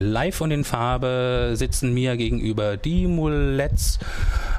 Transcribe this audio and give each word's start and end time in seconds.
Live 0.00 0.40
und 0.40 0.52
in 0.52 0.62
Farbe 0.62 1.54
sitzen 1.54 1.92
mir 1.92 2.16
gegenüber 2.16 2.76
die 2.76 3.08
Mulettes 3.08 3.98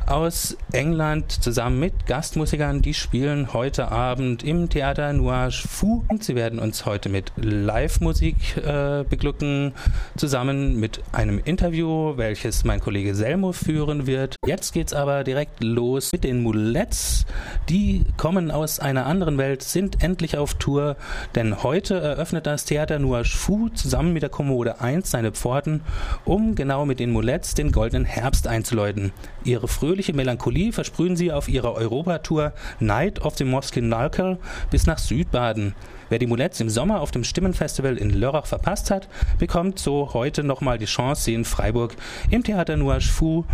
aus 0.06 0.58
England 0.74 1.32
zusammen 1.32 1.80
mit 1.80 2.08
Gastmusikern. 2.08 2.82
Die 2.82 2.94
spielen 2.96 3.54
heute 3.54 3.92
Abend 3.92 4.44
im 4.44 4.68
Theater 4.68 5.14
Nuage 5.14 5.64
Fou. 5.66 6.04
Und 6.08 6.24
sie 6.24 6.36
werden 6.36 6.60
uns 6.60 6.86
heute 6.86 7.10
mit 7.10 7.32
Live-Musik 7.38 8.58
äh, 8.58 9.06
beglücken, 9.08 9.74
zusammen 10.18 10.80
mit 10.80 11.02
einem 11.12 11.40
Interview, 11.40 12.18
welches 12.18 12.66
mein 12.66 12.80
Kollege 12.80 13.14
Selmo 13.14 13.52
führen 13.52 14.08
wird. 14.08 14.36
Jetzt 14.46 14.74
geht's 14.74 14.94
aber 14.94 15.24
direkt 15.24 15.64
los 15.64 16.12
mit 16.12 16.24
den 16.24 16.42
Mulettes. 16.42 17.26
Die 17.70 18.04
kommen 18.18 18.50
aus 18.52 18.80
einer 18.80 19.06
anderen 19.06 19.38
Welt, 19.38 19.62
sind 19.62 20.04
endlich 20.04 20.38
auf 20.38 20.56
Tour, 20.56 20.98
denn 21.36 21.62
heute 21.62 22.00
eröffnet 22.00 22.48
das 22.48 22.66
Theater 22.66 22.98
Nuage 23.00 23.38
Fou 23.38 23.70
zusammen 23.70 24.12
mit 24.12 24.24
der 24.24 24.30
Kommode 24.30 24.82
1 24.82 25.12
seine 25.12 25.29
Pforten, 25.32 25.82
um 26.26 26.56
genau 26.56 26.86
mit 26.86 27.00
den 27.00 27.12
Mulettes 27.12 27.54
den 27.54 27.72
goldenen 27.72 28.06
Herbst 28.06 28.48
einzuläuten. 28.48 29.12
Ihre 29.44 29.68
fröhliche 29.68 30.14
Melancholie 30.14 30.72
versprühen 30.72 31.16
sie 31.16 31.32
auf 31.32 31.48
ihrer 31.48 31.74
Europatour 31.74 32.54
Night 32.80 33.22
of 33.22 33.38
the 33.38 33.44
Moskin 33.44 33.90
Nalkel 33.90 34.38
bis 34.70 34.86
nach 34.86 34.98
Südbaden. 34.98 35.76
Wer 36.10 36.20
die 36.20 36.28
Mulettes 36.28 36.60
im 36.60 36.70
Sommer 36.70 37.02
auf 37.02 37.12
dem 37.12 37.24
Stimmenfestival 37.24 37.98
in 37.98 38.10
Lörrach 38.10 38.48
verpasst 38.48 38.90
hat, 38.90 39.08
bekommt 39.38 39.80
so 39.80 40.14
heute 40.14 40.44
nochmal 40.44 40.78
die 40.78 40.86
Chance, 40.86 41.24
sie 41.24 41.34
in 41.36 41.46
Freiburg 41.46 41.96
im 42.32 42.44
Theater 42.44 42.78
Nuage 42.78 43.10
Fou 43.10 43.46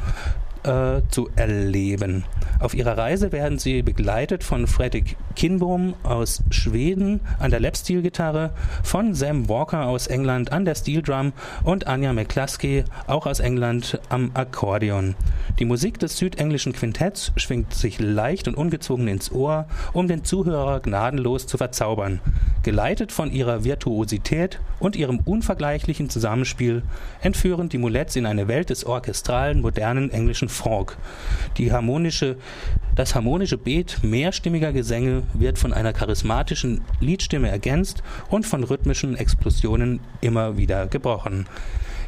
äh, 0.66 1.02
zu 1.10 1.30
erleben. 1.36 2.24
Auf 2.60 2.74
ihrer 2.74 2.98
Reise 2.98 3.32
werden 3.32 3.60
sie 3.60 3.82
begleitet 3.82 4.44
von 4.44 4.68
Fredrik 4.68 5.18
Kinbom 5.36 5.94
aus 6.04 6.42
Schweden 6.50 7.20
an 7.40 7.52
der 7.52 7.60
Lapsteel-Gitarre, 7.60 8.52
von 8.84 9.14
Sam 9.14 9.50
Walker 9.50 9.86
aus 9.86 10.08
England 10.08 10.52
an 10.52 10.66
der 10.66 10.76
Steel 10.76 11.02
Drum 11.02 11.34
und 11.64 11.88
Anja 11.88 12.14
McCluskey, 12.14 12.86
auch 13.08 13.26
aus 13.26 13.40
England, 13.40 14.00
am 14.10 14.32
Akkordeon. 14.34 15.16
Die 15.60 15.66
Musik 15.66 16.00
des 16.00 16.18
südenglischen 16.18 16.74
Quintetts 16.74 17.34
schwingt 17.36 17.74
sich 17.74 18.00
leicht 18.00 18.48
und 18.48 18.56
ungezwungen 18.56 19.08
ins 19.08 19.32
Ohr, 19.32 19.68
um 19.94 20.08
den 20.08 20.24
Zuhörer 20.24 20.80
gnadenlos 20.80 21.48
zu 21.48 21.58
verzaubern. 21.58 22.22
Geleitet 22.64 23.12
von 23.12 23.32
ihrer 23.32 23.64
Virtuosität 23.64 24.60
und 24.80 24.96
ihrem 24.96 25.20
unvergleichlichen 25.20 26.10
Zusammenspiel 26.10 26.82
entführen 27.22 27.70
die 27.70 27.78
Mulettes 27.78 28.16
in 28.16 28.26
eine 28.26 28.48
Welt 28.48 28.70
des 28.70 28.86
orchestralen, 28.86 29.62
modernen 29.62 30.10
englischen 30.10 30.50
Folk. 30.56 30.98
Die 31.58 31.72
harmonische, 31.72 32.38
das 32.96 33.14
harmonische 33.14 33.58
Beet 33.58 34.00
mehrstimmiger 34.04 34.74
Gesänge 34.74 35.24
wird 35.34 35.60
von 35.60 35.74
einer 35.74 35.94
charismatischen 35.94 36.82
Liedstimme 37.00 37.50
ergänzt 37.50 38.02
und 38.30 38.46
von 38.46 38.64
rhythmischen 38.64 39.16
Explosionen 39.16 40.00
immer 40.22 40.58
wieder 40.58 40.88
gebrochen. 40.88 41.46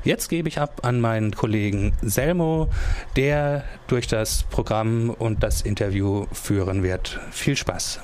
Jetzt 0.04 0.30
gebe 0.30 0.48
ich 0.48 0.60
ab 0.60 0.82
an 0.84 1.02
meinen 1.02 1.36
Kollegen 1.36 1.94
Selmo, 2.02 2.70
der 3.16 3.64
durch 3.88 4.08
das 4.08 4.44
Programm 4.44 5.10
und 5.10 5.44
das 5.44 5.62
Interview 5.62 6.28
führen 6.32 6.82
wird. 6.82 7.20
Viel 7.32 7.58
Spaß. 7.58 8.00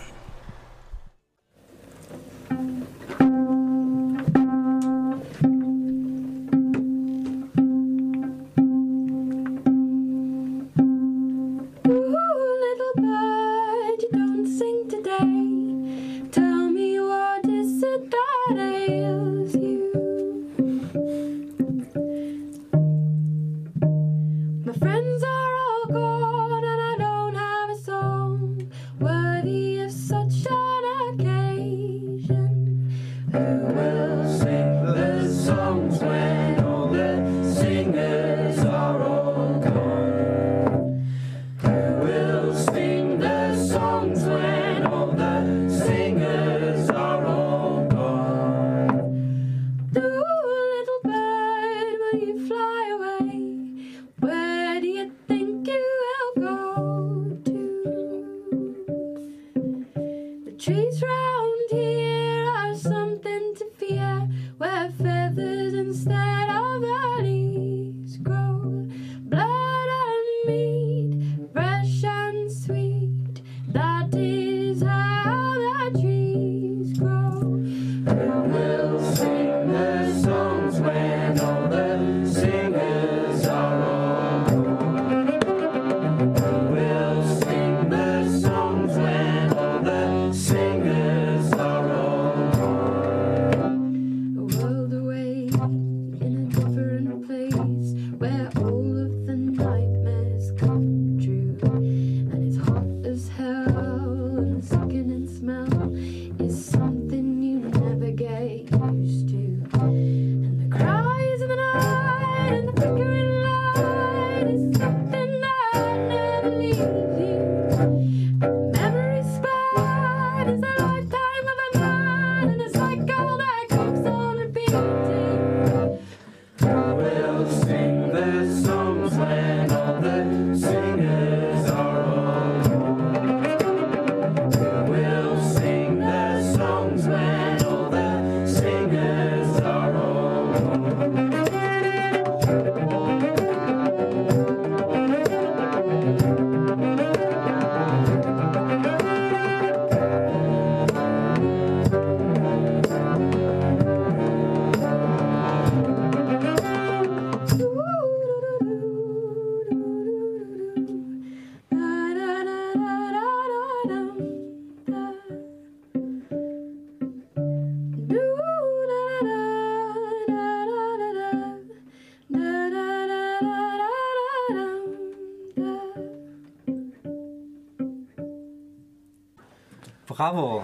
Bravo. 180.23 180.63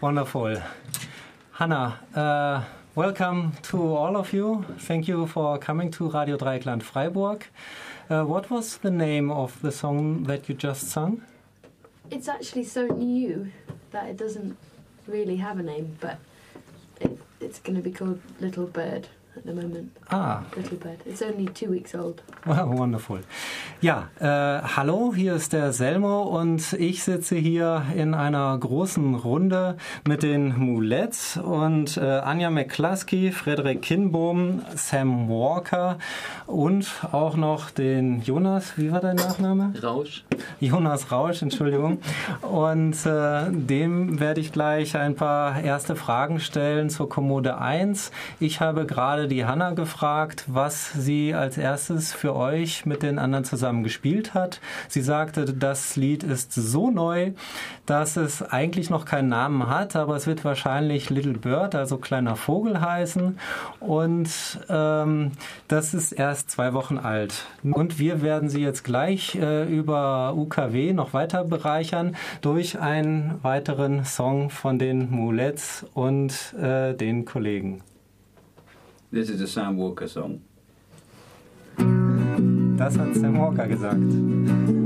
Wonderful. 0.00 0.62
Hannah, 1.50 1.98
uh, 2.14 2.62
welcome 2.94 3.54
to 3.62 3.96
all 3.96 4.16
of 4.16 4.32
you. 4.32 4.64
Thank 4.78 5.08
you 5.08 5.26
for 5.26 5.58
coming 5.58 5.90
to 5.90 6.08
Radio 6.08 6.36
Dreieckland 6.36 6.84
Freiburg. 6.84 7.46
Uh, 8.08 8.22
what 8.22 8.48
was 8.48 8.76
the 8.76 8.90
name 8.92 9.32
of 9.32 9.60
the 9.62 9.72
song 9.72 10.22
that 10.28 10.48
you 10.48 10.54
just 10.54 10.86
sung? 10.90 11.22
It's 12.08 12.28
actually 12.28 12.62
so 12.62 12.86
new 12.86 13.50
that 13.90 14.06
it 14.06 14.16
doesn't 14.16 14.56
really 15.08 15.38
have 15.38 15.58
a 15.58 15.64
name, 15.64 15.96
but 16.00 16.20
it, 17.00 17.18
it's 17.40 17.58
going 17.58 17.74
to 17.74 17.82
be 17.82 17.90
called 17.90 18.20
Little 18.38 18.66
Bird, 18.66 19.08
at 19.40 19.46
the 19.46 19.54
moment. 19.54 19.90
Ah, 20.10 20.42
Little 20.56 20.76
bed. 20.76 20.98
It's 21.06 21.22
only 21.22 21.46
two 21.46 21.70
weeks 21.70 21.94
old. 21.94 22.22
Wow, 22.44 22.78
wonderful. 22.78 23.20
Ja, 23.80 24.08
äh, 24.18 24.62
hallo, 24.76 25.12
hier 25.14 25.34
ist 25.34 25.52
der 25.52 25.72
Selmo 25.72 26.22
und 26.22 26.74
ich 26.74 27.02
sitze 27.02 27.36
hier 27.36 27.82
in 27.96 28.14
einer 28.14 28.56
großen 28.58 29.14
Runde 29.14 29.76
mit 30.06 30.22
den 30.22 30.58
Moulettes 30.58 31.38
und 31.38 31.96
äh, 31.96 32.00
Anja 32.00 32.50
McCluskey, 32.50 33.32
Frederik 33.32 33.82
Kinbohm, 33.82 34.62
Sam 34.74 35.28
Walker 35.28 35.98
und 36.46 36.86
auch 37.12 37.36
noch 37.36 37.70
den 37.70 38.20
Jonas, 38.20 38.76
wie 38.76 38.92
war 38.92 39.00
dein 39.00 39.16
Nachname? 39.16 39.72
Rausch. 39.82 40.24
Jonas 40.60 41.10
Rausch, 41.10 41.40
Entschuldigung. 41.42 41.98
Und 42.42 43.06
äh, 43.06 43.50
dem 43.50 44.20
werde 44.20 44.40
ich 44.40 44.52
gleich 44.52 44.96
ein 44.96 45.14
paar 45.14 45.60
erste 45.62 45.96
Fragen 45.96 46.40
stellen 46.40 46.90
zur 46.90 47.08
Kommode 47.08 47.58
1. 47.58 48.10
Ich 48.40 48.60
habe 48.60 48.84
gerade 48.84 49.29
die 49.30 49.46
Hanna 49.46 49.70
gefragt, 49.70 50.44
was 50.46 50.92
sie 50.92 51.34
als 51.34 51.56
erstes 51.56 52.12
für 52.12 52.36
euch 52.36 52.84
mit 52.84 53.02
den 53.02 53.18
anderen 53.18 53.44
zusammen 53.44 53.82
gespielt 53.82 54.34
hat. 54.34 54.60
Sie 54.88 55.00
sagte, 55.00 55.44
das 55.46 55.96
Lied 55.96 56.22
ist 56.22 56.52
so 56.52 56.90
neu, 56.90 57.32
dass 57.86 58.16
es 58.16 58.42
eigentlich 58.42 58.90
noch 58.90 59.04
keinen 59.04 59.28
Namen 59.28 59.68
hat, 59.68 59.96
aber 59.96 60.16
es 60.16 60.26
wird 60.26 60.44
wahrscheinlich 60.44 61.10
Little 61.10 61.38
Bird, 61.38 61.74
also 61.74 61.96
kleiner 61.96 62.36
Vogel 62.36 62.80
heißen. 62.80 63.38
Und 63.80 64.30
ähm, 64.68 65.32
das 65.68 65.94
ist 65.94 66.12
erst 66.12 66.50
zwei 66.50 66.74
Wochen 66.74 66.98
alt. 66.98 67.46
Und 67.62 67.98
wir 67.98 68.22
werden 68.22 68.48
sie 68.48 68.60
jetzt 68.60 68.84
gleich 68.84 69.36
äh, 69.36 69.64
über 69.64 70.34
UKW 70.34 70.92
noch 70.92 71.12
weiter 71.12 71.44
bereichern 71.44 72.16
durch 72.42 72.78
einen 72.78 73.38
weiteren 73.42 74.04
Song 74.04 74.50
von 74.50 74.78
den 74.78 75.10
Moulettes 75.10 75.86
und 75.94 76.54
äh, 76.60 76.94
den 76.94 77.24
Kollegen. 77.24 77.82
This 79.12 79.28
is 79.28 79.40
a 79.40 79.46
Sam 79.48 79.76
Walker 79.76 80.06
song. 80.06 80.40
Das 82.76 82.96
hat 82.96 83.12
Sam 83.16 83.36
Walker 83.38 83.66
gesagt. 83.66 84.79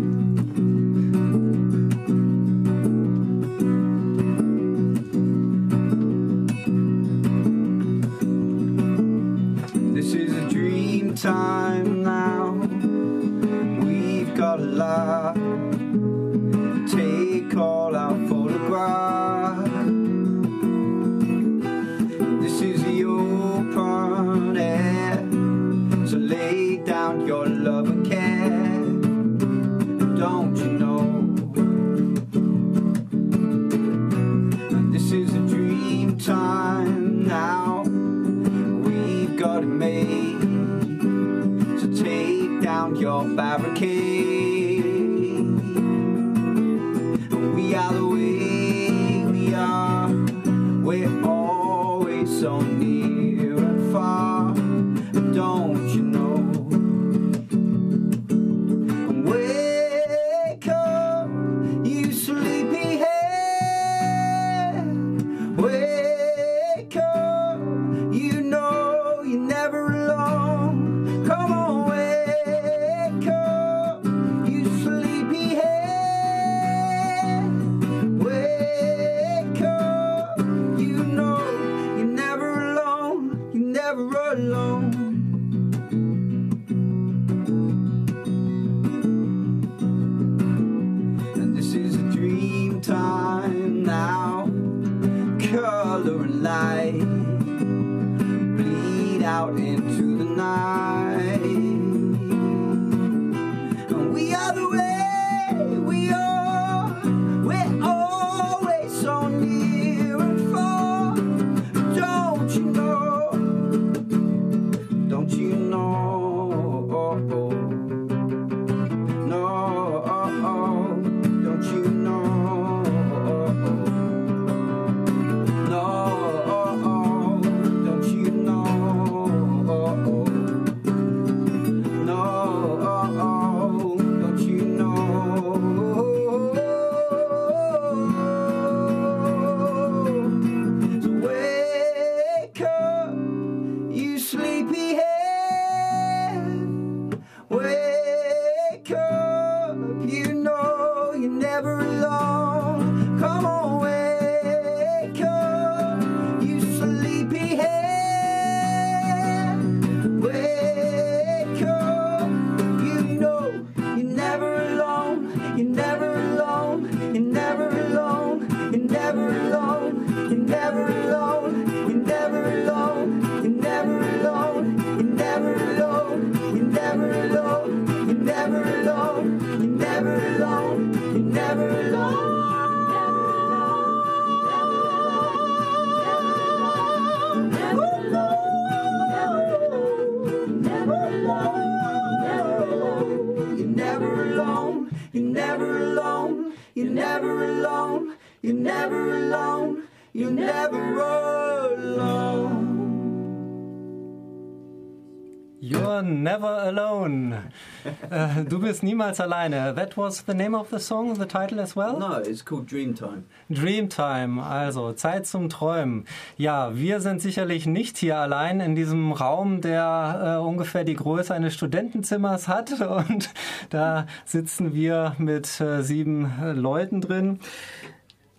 Bist 208.74 208.82
niemals 208.82 209.20
alleine. 209.20 209.72
That 209.76 209.96
was 209.96 210.24
the 210.26 210.34
name 210.34 210.52
of 210.52 210.70
the 210.70 210.80
song, 210.80 211.14
the 211.16 211.26
title 211.26 211.60
as 211.60 211.76
well? 211.76 211.96
No, 211.96 212.16
it's 212.16 212.44
called 212.44 212.68
Dreamtime. 212.68 213.22
Dreamtime, 213.48 214.42
also 214.42 214.92
Zeit 214.94 215.28
zum 215.28 215.48
Träumen. 215.48 216.06
Ja, 216.36 216.74
wir 216.74 217.00
sind 217.00 217.22
sicherlich 217.22 217.66
nicht 217.66 217.98
hier 217.98 218.18
allein 218.18 218.58
in 218.58 218.74
diesem 218.74 219.12
Raum, 219.12 219.60
der 219.60 220.40
äh, 220.40 220.44
ungefähr 220.44 220.82
die 220.82 220.94
Größe 220.94 221.32
eines 221.32 221.54
Studentenzimmers 221.54 222.48
hat. 222.48 222.80
Und 223.10 223.30
da 223.70 224.08
sitzen 224.24 224.74
wir 224.74 225.14
mit 225.18 225.60
äh, 225.60 225.82
sieben 225.82 226.32
äh, 226.42 226.50
Leuten 226.50 227.00
drin. 227.00 227.38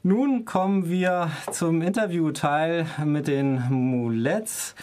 Nun 0.04 0.44
kommen 0.44 0.90
wir 0.90 1.32
zum 1.52 1.82
Interviewteil 1.82 2.88
mit 3.06 3.28
den 3.30 3.62
Moulettes. 3.70 4.76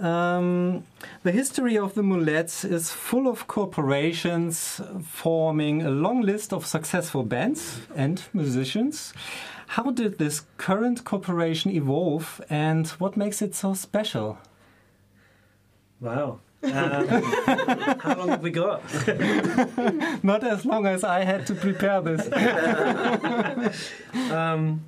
Um, 0.00 0.84
the 1.24 1.30
history 1.30 1.76
of 1.76 1.94
the 1.94 2.02
Mulettes 2.02 2.64
is 2.64 2.90
full 2.90 3.28
of 3.28 3.46
corporations 3.46 4.80
forming 5.04 5.82
a 5.82 5.90
long 5.90 6.22
list 6.22 6.54
of 6.54 6.64
successful 6.64 7.22
bands 7.22 7.80
and 7.94 8.22
musicians. 8.32 9.12
How 9.68 9.90
did 9.90 10.18
this 10.18 10.46
current 10.56 11.04
corporation 11.04 11.70
evolve 11.70 12.40
and 12.48 12.88
what 12.98 13.16
makes 13.16 13.42
it 13.42 13.54
so 13.54 13.74
special? 13.74 14.38
Wow. 16.00 16.40
Um, 16.62 16.72
how 18.00 18.14
long 18.16 18.28
have 18.28 18.42
we 18.42 18.50
got? 18.50 18.82
Not 20.24 20.44
as 20.44 20.64
long 20.64 20.86
as 20.86 21.04
I 21.04 21.24
had 21.24 21.46
to 21.48 21.54
prepare 21.54 22.00
this. 22.00 22.26
um, 24.30 24.86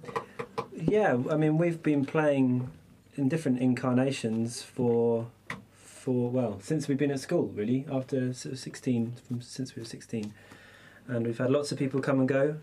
yeah, 0.74 1.18
I 1.30 1.36
mean, 1.36 1.58
we've 1.58 1.82
been 1.82 2.04
playing 2.04 2.70
in 3.16 3.28
different 3.28 3.60
incarnations 3.60 4.62
for 4.62 5.26
for 5.76 6.30
well 6.30 6.58
since 6.60 6.88
we've 6.88 6.98
been 6.98 7.10
at 7.10 7.20
school 7.20 7.46
really 7.54 7.86
after 7.90 8.32
sort 8.32 8.52
of 8.52 8.58
16 8.58 9.14
from 9.26 9.40
since 9.40 9.76
we 9.76 9.80
were 9.80 9.86
16 9.86 10.32
and 11.06 11.26
we've 11.26 11.38
had 11.38 11.50
lots 11.50 11.70
of 11.70 11.78
people 11.78 12.00
come 12.00 12.18
and 12.18 12.28
go 12.28 12.56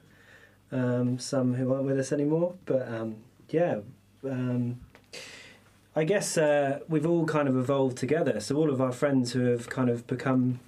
um, 0.71 1.17
some 1.19 1.53
who 1.53 1.73
aren't 1.73 1.85
with 1.85 1.97
us 1.97 2.11
anymore 2.11 2.55
but 2.65 2.87
um, 2.87 3.15
yeah 3.49 3.79
um, 4.25 4.79
I 5.95 6.03
guess 6.03 6.37
uh, 6.37 6.79
we've 6.87 7.05
all 7.05 7.25
kind 7.25 7.47
of 7.47 7.57
evolved 7.57 7.97
together. 7.97 8.39
So 8.39 8.55
all 8.55 8.69
of 8.69 8.79
our 8.79 8.91
friends 8.91 9.33
who 9.33 9.45
have 9.45 9.69
kind 9.69 9.89
of 9.89 10.05
become 10.07 10.59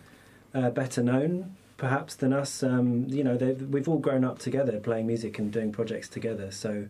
uh, 0.53 0.71
better 0.71 1.01
known 1.03 1.55
perhaps 1.77 2.15
than 2.15 2.31
us 2.33 2.61
um, 2.61 3.05
you 3.07 3.23
know 3.23 3.35
we've 3.71 3.88
all 3.88 3.97
grown 3.97 4.23
up 4.23 4.38
together 4.38 4.79
playing 4.79 5.07
music 5.07 5.39
and 5.39 5.51
doing 5.51 5.71
projects 5.71 6.07
together. 6.07 6.51
So 6.51 6.88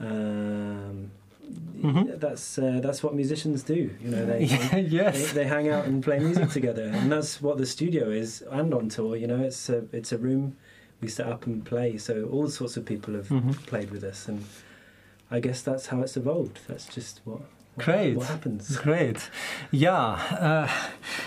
um, 0.00 1.10
mm-hmm. 1.48 2.18
that's 2.18 2.58
uh, 2.58 2.80
that's 2.82 3.02
what 3.02 3.14
musicians 3.14 3.62
do. 3.62 3.94
You 4.00 4.10
know, 4.10 4.26
they, 4.26 4.44
yeah, 4.44 4.76
yes. 4.76 5.32
they, 5.32 5.42
they 5.42 5.46
hang 5.46 5.68
out 5.68 5.86
and 5.86 6.02
play 6.02 6.18
music 6.18 6.50
together, 6.50 6.84
and 6.84 7.10
that's 7.10 7.40
what 7.40 7.58
the 7.58 7.66
studio 7.66 8.10
is. 8.10 8.42
And 8.50 8.72
on 8.74 8.88
tour, 8.88 9.16
you 9.16 9.26
know, 9.26 9.40
it's 9.40 9.68
a 9.68 9.84
it's 9.92 10.12
a 10.12 10.18
room 10.18 10.56
we 11.00 11.08
set 11.08 11.26
up 11.26 11.46
and 11.46 11.64
play. 11.64 11.96
So 11.98 12.24
all 12.24 12.48
sorts 12.48 12.76
of 12.76 12.84
people 12.84 13.14
have 13.14 13.28
mm-hmm. 13.28 13.52
played 13.66 13.90
with 13.90 14.04
us, 14.04 14.28
and 14.28 14.44
I 15.30 15.40
guess 15.40 15.62
that's 15.62 15.86
how 15.86 16.02
it's 16.02 16.16
evolved. 16.16 16.60
That's 16.68 16.86
just 16.86 17.20
what 17.24 17.42
Great. 17.78 18.16
What 18.16 18.28
happens? 18.28 18.78
Great. 18.78 19.30
Ja, 19.70 20.66
äh, 20.66 20.68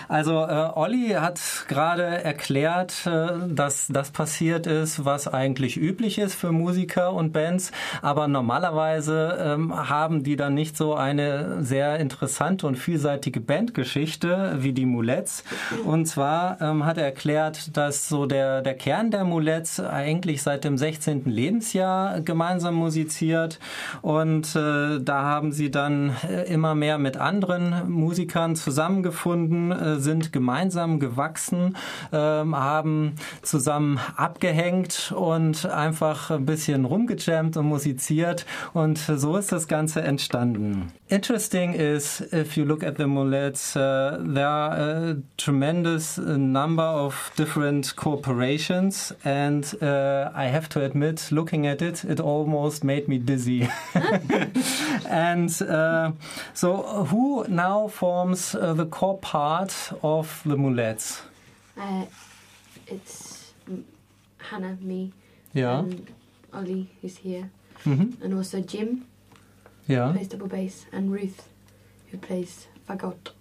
also 0.07 0.43
äh, 0.45 0.69
Olli 0.75 1.09
hat 1.09 1.39
gerade 1.67 2.03
erklärt, 2.03 3.05
äh, 3.05 3.29
dass 3.47 3.87
das 3.87 4.11
passiert 4.11 4.67
ist, 4.67 5.05
was 5.05 5.27
eigentlich 5.27 5.77
üblich 5.77 6.17
ist 6.17 6.35
für 6.35 6.51
Musiker 6.51 7.13
und 7.13 7.33
Bands, 7.33 7.71
aber 8.01 8.27
normalerweise 8.27 9.37
ähm, 9.39 9.89
haben 9.89 10.23
die 10.23 10.35
dann 10.35 10.53
nicht 10.53 10.77
so 10.77 10.95
eine 10.95 11.63
sehr 11.63 11.99
interessante 11.99 12.67
und 12.67 12.75
vielseitige 12.75 13.39
Bandgeschichte 13.39 14.57
wie 14.59 14.73
die 14.73 14.85
Mulettes. 14.85 15.43
Und 15.85 16.05
zwar 16.05 16.59
ähm, 16.61 16.85
hat 16.85 16.97
er 16.97 17.05
erklärt, 17.05 17.75
dass 17.77 18.07
so 18.07 18.25
der, 18.25 18.61
der 18.61 18.73
Kern 18.75 19.11
der 19.11 19.23
Mulettes 19.23 19.79
eigentlich 19.79 20.41
seit 20.41 20.63
dem 20.63 20.77
16. 20.77 21.25
Lebensjahr 21.25 22.21
gemeinsam 22.21 22.75
musiziert 22.75 23.59
und 24.01 24.55
äh, 24.55 24.99
da 24.99 25.23
haben 25.23 25.51
sie 25.51 25.71
dann 25.71 26.15
äh, 26.29 26.40
immer 26.47 26.75
mehr 26.75 26.97
mit 26.97 27.17
anderen 27.17 27.89
Musikern 27.89 28.55
zusammengefunden, 28.55 29.71
äh, 29.71 29.99
sind 29.99 30.31
gemeinsam 30.31 30.99
gewachsen, 30.99 31.77
ähm, 32.11 32.55
haben 32.55 33.15
zusammen 33.41 33.99
abgehängt 34.15 35.13
und 35.15 35.65
einfach 35.65 36.31
ein 36.31 36.45
bisschen 36.45 36.85
rumgejammt 36.85 37.57
und 37.57 37.65
musiziert 37.65 38.45
und 38.73 38.97
so 38.97 39.37
ist 39.37 39.51
das 39.51 39.67
Ganze 39.67 40.01
entstanden. 40.01 40.91
Interesting 41.07 41.73
is 41.73 42.23
if 42.31 42.55
you 42.55 42.63
look 42.63 42.83
at 42.85 42.97
the 42.97 43.05
Mulettes, 43.05 43.75
uh, 43.75 44.17
there 44.33 44.47
are 44.47 44.71
a 44.71 45.15
tremendous 45.37 46.17
number 46.17 46.83
of 46.83 47.33
different 47.35 47.95
corporations 47.97 49.13
and 49.25 49.65
uh, 49.81 50.29
I 50.33 50.45
have 50.45 50.69
to 50.69 50.81
admit, 50.81 51.29
looking 51.31 51.67
at 51.67 51.81
it, 51.81 52.05
it 52.05 52.21
almost 52.21 52.83
made 52.83 53.07
me 53.07 53.17
dizzy. 53.17 53.69
and 55.09 55.61
uh, 55.61 56.11
so, 56.53 57.05
who 57.05 57.45
now 57.47 57.87
forms 57.87 58.55
uh, 58.55 58.73
the 58.73 58.85
core 58.85 59.17
part 59.17 59.91
of 60.03 60.41
the 60.45 60.55
Mulets? 60.55 61.21
Uh, 61.77 62.05
it's 62.87 63.53
Hannah, 64.37 64.77
me, 64.81 65.13
yeah. 65.53 65.79
and 65.79 66.07
Ollie, 66.53 66.89
who's 67.01 67.17
here, 67.17 67.49
mm 67.85 67.97
-hmm. 67.97 68.23
and 68.23 68.33
also 68.33 68.59
Jim, 68.59 69.05
yeah. 69.87 70.07
who 70.07 70.13
plays 70.13 70.27
double 70.27 70.47
bass, 70.47 70.85
and 70.91 71.11
Ruth, 71.11 71.41
who 72.11 72.17
plays 72.17 72.67
fagot. 72.87 73.33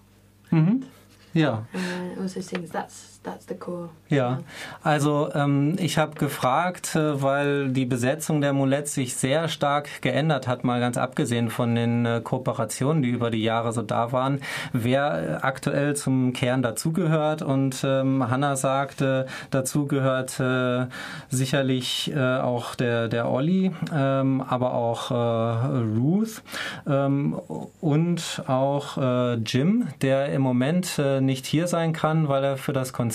Mm 0.50 0.66
-hmm. 0.66 0.84
Ja. 1.32 1.64
Uh, 1.74 2.22
also 2.22 2.40
sings. 2.40 2.70
That's 2.70 3.19
that's 3.22 3.46
the 3.46 3.54
core. 3.54 3.90
Ja, 4.08 4.40
also 4.82 5.30
ähm, 5.34 5.76
ich 5.78 5.98
habe 5.98 6.14
gefragt, 6.14 6.96
äh, 6.96 7.22
weil 7.22 7.68
die 7.68 7.84
Besetzung 7.84 8.40
der 8.40 8.52
Mulettes 8.52 8.94
sich 8.94 9.14
sehr 9.14 9.48
stark 9.48 10.02
geändert 10.02 10.48
hat, 10.48 10.64
mal 10.64 10.80
ganz 10.80 10.96
abgesehen 10.96 11.50
von 11.50 11.74
den 11.74 12.06
äh, 12.06 12.20
Kooperationen, 12.22 13.02
die 13.02 13.10
über 13.10 13.30
die 13.30 13.42
Jahre 13.42 13.72
so 13.72 13.82
da 13.82 14.12
waren, 14.12 14.40
wer 14.72 15.40
äh, 15.40 15.44
aktuell 15.44 15.94
zum 15.96 16.32
Kern 16.32 16.62
dazugehört. 16.62 17.42
Und 17.42 17.84
ähm, 17.84 18.28
Hanna 18.30 18.56
sagte, 18.56 19.26
dazu 19.50 19.86
gehört 19.86 20.40
äh, 20.40 20.86
sicherlich 21.28 22.10
äh, 22.14 22.38
auch 22.38 22.74
der, 22.74 23.08
der 23.08 23.30
Olli, 23.30 23.70
ähm, 23.94 24.40
aber 24.40 24.74
auch 24.74 25.10
äh, 25.10 25.14
Ruth 25.14 26.42
ähm, 26.86 27.38
und 27.80 28.42
auch 28.46 28.96
Jim, 29.44 29.88
der 30.02 30.32
im 30.32 30.42
Moment 30.42 31.00
nicht 31.20 31.46
hier 31.46 31.66
sein 31.66 31.92
kann, 31.92 32.28
weil 32.28 32.44
er 32.44 32.56
für 32.56 32.72
das 32.72 32.92
Konzert 32.92 33.09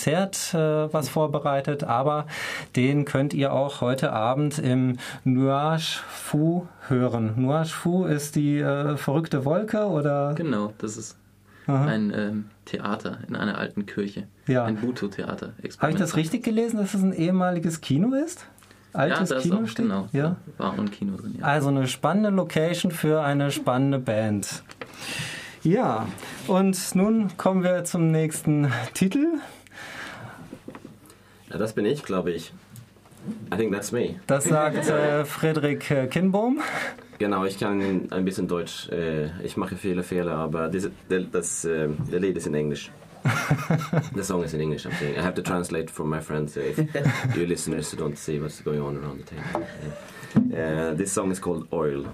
äh, 0.54 0.94
was 0.94 1.10
vorbereitet, 1.10 1.84
aber 1.84 2.28
den 2.76 3.06
könnt 3.06 3.34
ihr 3.34 3.54
auch 3.54 3.82
heute 3.82 4.12
Abend 4.12 4.60
im 4.60 4.98
Nuage 5.24 6.00
Fu 6.10 6.68
hören. 6.88 7.34
Nuage 7.36 7.70
Fu 7.70 8.06
ist 8.06 8.36
die 8.36 8.60
äh, 8.60 8.98
verrückte 8.98 9.46
Wolke 9.46 9.86
oder? 9.86 10.34
Genau, 10.36 10.74
das 10.78 10.98
ist 10.98 11.18
Aha. 11.68 11.86
ein 11.86 12.14
ähm, 12.16 12.46
Theater 12.66 13.20
in 13.28 13.36
einer 13.36 13.58
alten 13.58 13.86
Kirche. 13.86 14.28
Ja. 14.48 14.66
Ein 14.66 14.78
Buto-Theater. 14.78 15.54
Habe 15.80 15.92
ich 15.92 15.98
das 15.98 16.16
richtig 16.16 16.44
gelesen, 16.44 16.78
dass 16.78 16.94
es 16.94 17.02
ein 17.02 17.14
ehemaliges 17.14 17.82
Kino 17.82 18.14
ist? 18.14 18.46
Altes 18.94 19.30
ja, 19.30 19.40
Kino 19.40 19.58
auch, 19.58 19.68
steht? 19.68 19.86
Genau, 19.86 20.08
ja, 20.14 20.38
war 20.58 20.74
ein 20.78 20.90
Kino 20.90 21.18
drin. 21.18 21.36
Ja. 21.40 21.46
Also 21.46 21.70
eine 21.70 21.88
spannende 21.88 22.30
Location 22.30 22.92
für 22.92 23.22
eine 23.22 23.52
spannende 23.52 24.00
Band. 24.00 24.64
Ja, 25.64 26.08
und 26.48 26.96
nun 26.96 27.36
kommen 27.38 27.64
wir 27.64 27.84
zum 27.84 28.12
nächsten 28.12 28.72
Titel. 28.94 29.40
Das 31.58 31.74
bin 31.74 31.86
ich, 31.86 32.04
glaube 32.04 32.32
ich. 32.32 32.54
I 33.52 33.58
think 33.58 33.74
that's 33.74 33.92
me. 33.92 34.20
Das 34.28 34.46
sagt 34.46 34.88
äh, 34.88 35.26
Frederik 35.26 35.90
äh, 35.90 36.08
Kinbohm. 36.08 36.60
Genau, 37.18 37.46
ich 37.46 37.58
kann 37.58 38.08
ein 38.12 38.26
bisschen 38.26 38.48
Deutsch. 38.48 38.90
Äh, 38.90 39.30
ich 39.44 39.58
mache 39.58 39.76
viele 39.76 40.04
Fehler, 40.04 40.36
aber 40.36 40.70
das, 40.70 40.90
das, 41.32 41.66
äh, 41.66 41.88
der 42.12 42.20
Lied 42.20 42.38
ist 42.38 42.48
in 42.48 42.56
Englisch. 42.56 42.92
the 44.14 44.24
song 44.24 44.44
is 44.44 44.54
in 44.54 44.62
English, 44.62 44.86
I'm 44.86 44.94
saying. 45.00 45.18
I 45.18 45.22
have 45.22 45.34
to 45.36 45.42
translate 45.42 45.90
for 45.90 46.06
my 46.06 46.20
friends 46.20 46.58
if 46.58 46.78
you 47.36 47.46
listeners 47.48 47.92
don't 47.96 48.18
see 48.18 48.40
what's 48.40 48.62
going 48.62 48.82
on 48.82 48.98
around 48.98 49.20
the 49.20 49.36
table. 49.36 49.66
Uh, 50.54 50.94
this 50.94 51.12
song 51.12 51.32
is 51.32 51.40
called 51.40 51.68
Oil. 51.72 52.06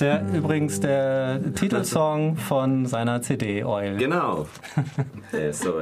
Der 0.00 0.24
übrigens 0.34 0.80
der 0.80 1.40
Titelsong 1.54 2.36
von 2.36 2.86
seiner 2.86 3.20
CD 3.20 3.64
Oil. 3.64 3.96
Genau. 3.96 4.46
so, 5.52 5.78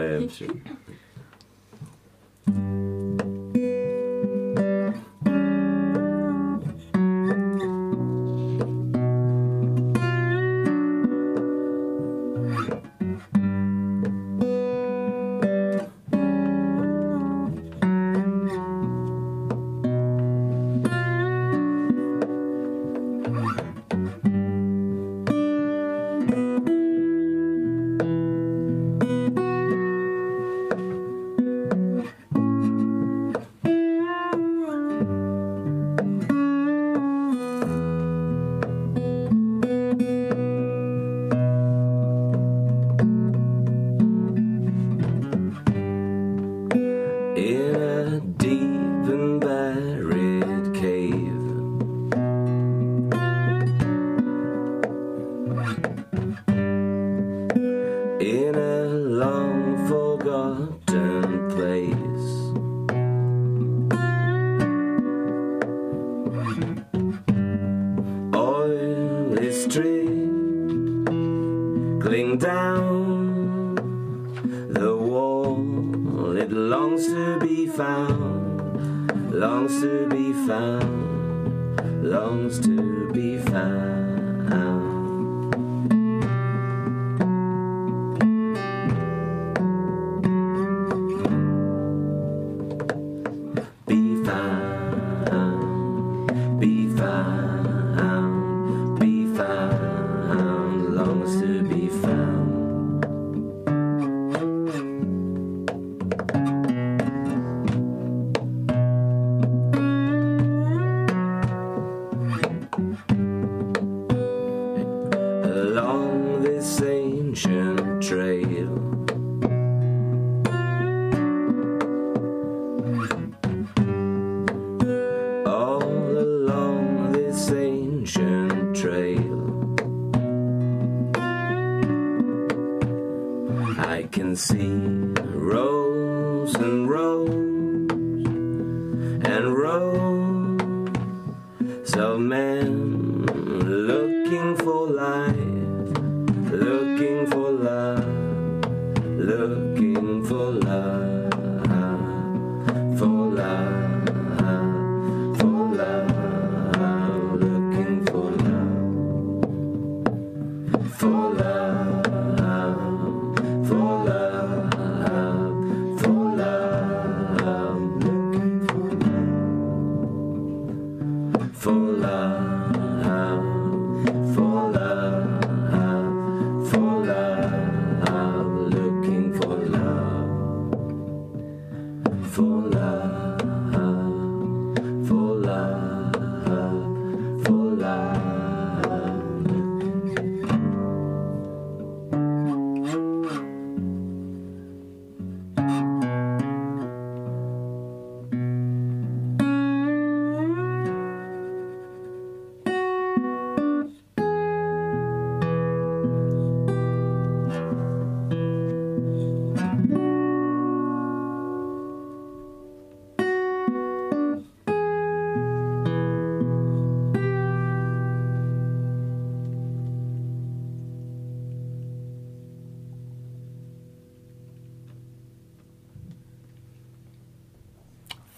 longs 82.07 82.61
to 82.61 83.11
be 83.13 83.39
found. 83.39 84.76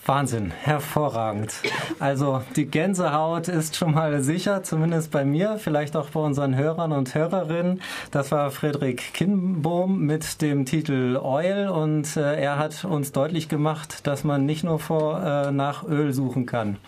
Wahnsinn, 0.08 0.52
hervorragend. 0.62 1.52
Also 1.98 2.42
die 2.56 2.64
Gänsehaut 2.64 3.48
ist 3.48 3.76
schon 3.76 3.92
mal 3.92 4.22
sicher, 4.22 4.62
zumindest 4.62 5.10
bei 5.10 5.26
mir, 5.26 5.58
vielleicht 5.58 5.96
auch 5.96 6.08
bei 6.08 6.20
unseren 6.20 6.56
Hörern 6.56 6.92
und 6.92 7.14
Hörerinnen. 7.14 7.82
Das 8.10 8.32
war 8.32 8.50
Friedrich 8.50 9.12
Kinbohm 9.12 10.00
mit 10.00 10.40
dem 10.40 10.64
Titel 10.64 11.18
Oil 11.22 11.68
und 11.68 12.16
äh, 12.16 12.40
er 12.40 12.58
hat 12.58 12.86
uns 12.86 13.12
deutlich 13.12 13.50
gemacht, 13.50 14.06
dass 14.06 14.24
man 14.24 14.46
nicht 14.46 14.64
nur 14.64 14.78
vor, 14.78 15.22
äh, 15.22 15.52
nach 15.52 15.86
Öl 15.86 16.14
suchen 16.14 16.46
kann. 16.46 16.78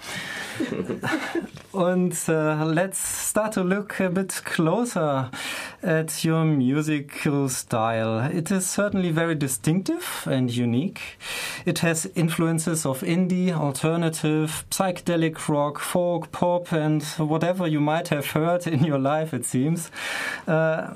and 1.75 2.19
uh, 2.29 2.65
let's 2.65 2.99
start 2.99 3.53
to 3.53 3.63
look 3.63 4.01
a 4.01 4.11
bit 4.11 4.41
closer 4.45 5.31
at 5.83 6.25
your 6.25 6.45
musical 6.45 7.49
style. 7.49 8.19
It 8.21 8.51
is 8.51 8.69
certainly 8.69 9.11
very 9.11 9.35
distinctive 9.35 10.27
and 10.27 10.51
unique. 10.55 11.19
It 11.65 11.79
has 11.79 12.11
influences 12.15 12.85
of 12.85 13.01
indie, 13.01 13.53
alternative, 13.53 14.65
psychedelic 14.71 15.49
rock, 15.49 15.79
folk, 15.79 16.31
pop, 16.33 16.73
and 16.73 17.03
whatever 17.19 17.67
you 17.67 17.81
might 17.81 18.09
have 18.09 18.27
heard 18.27 18.67
in 18.67 18.85
your 18.85 18.99
life, 18.99 19.33
it 19.33 19.47
seems. 19.47 19.91
Uh, 20.47 20.95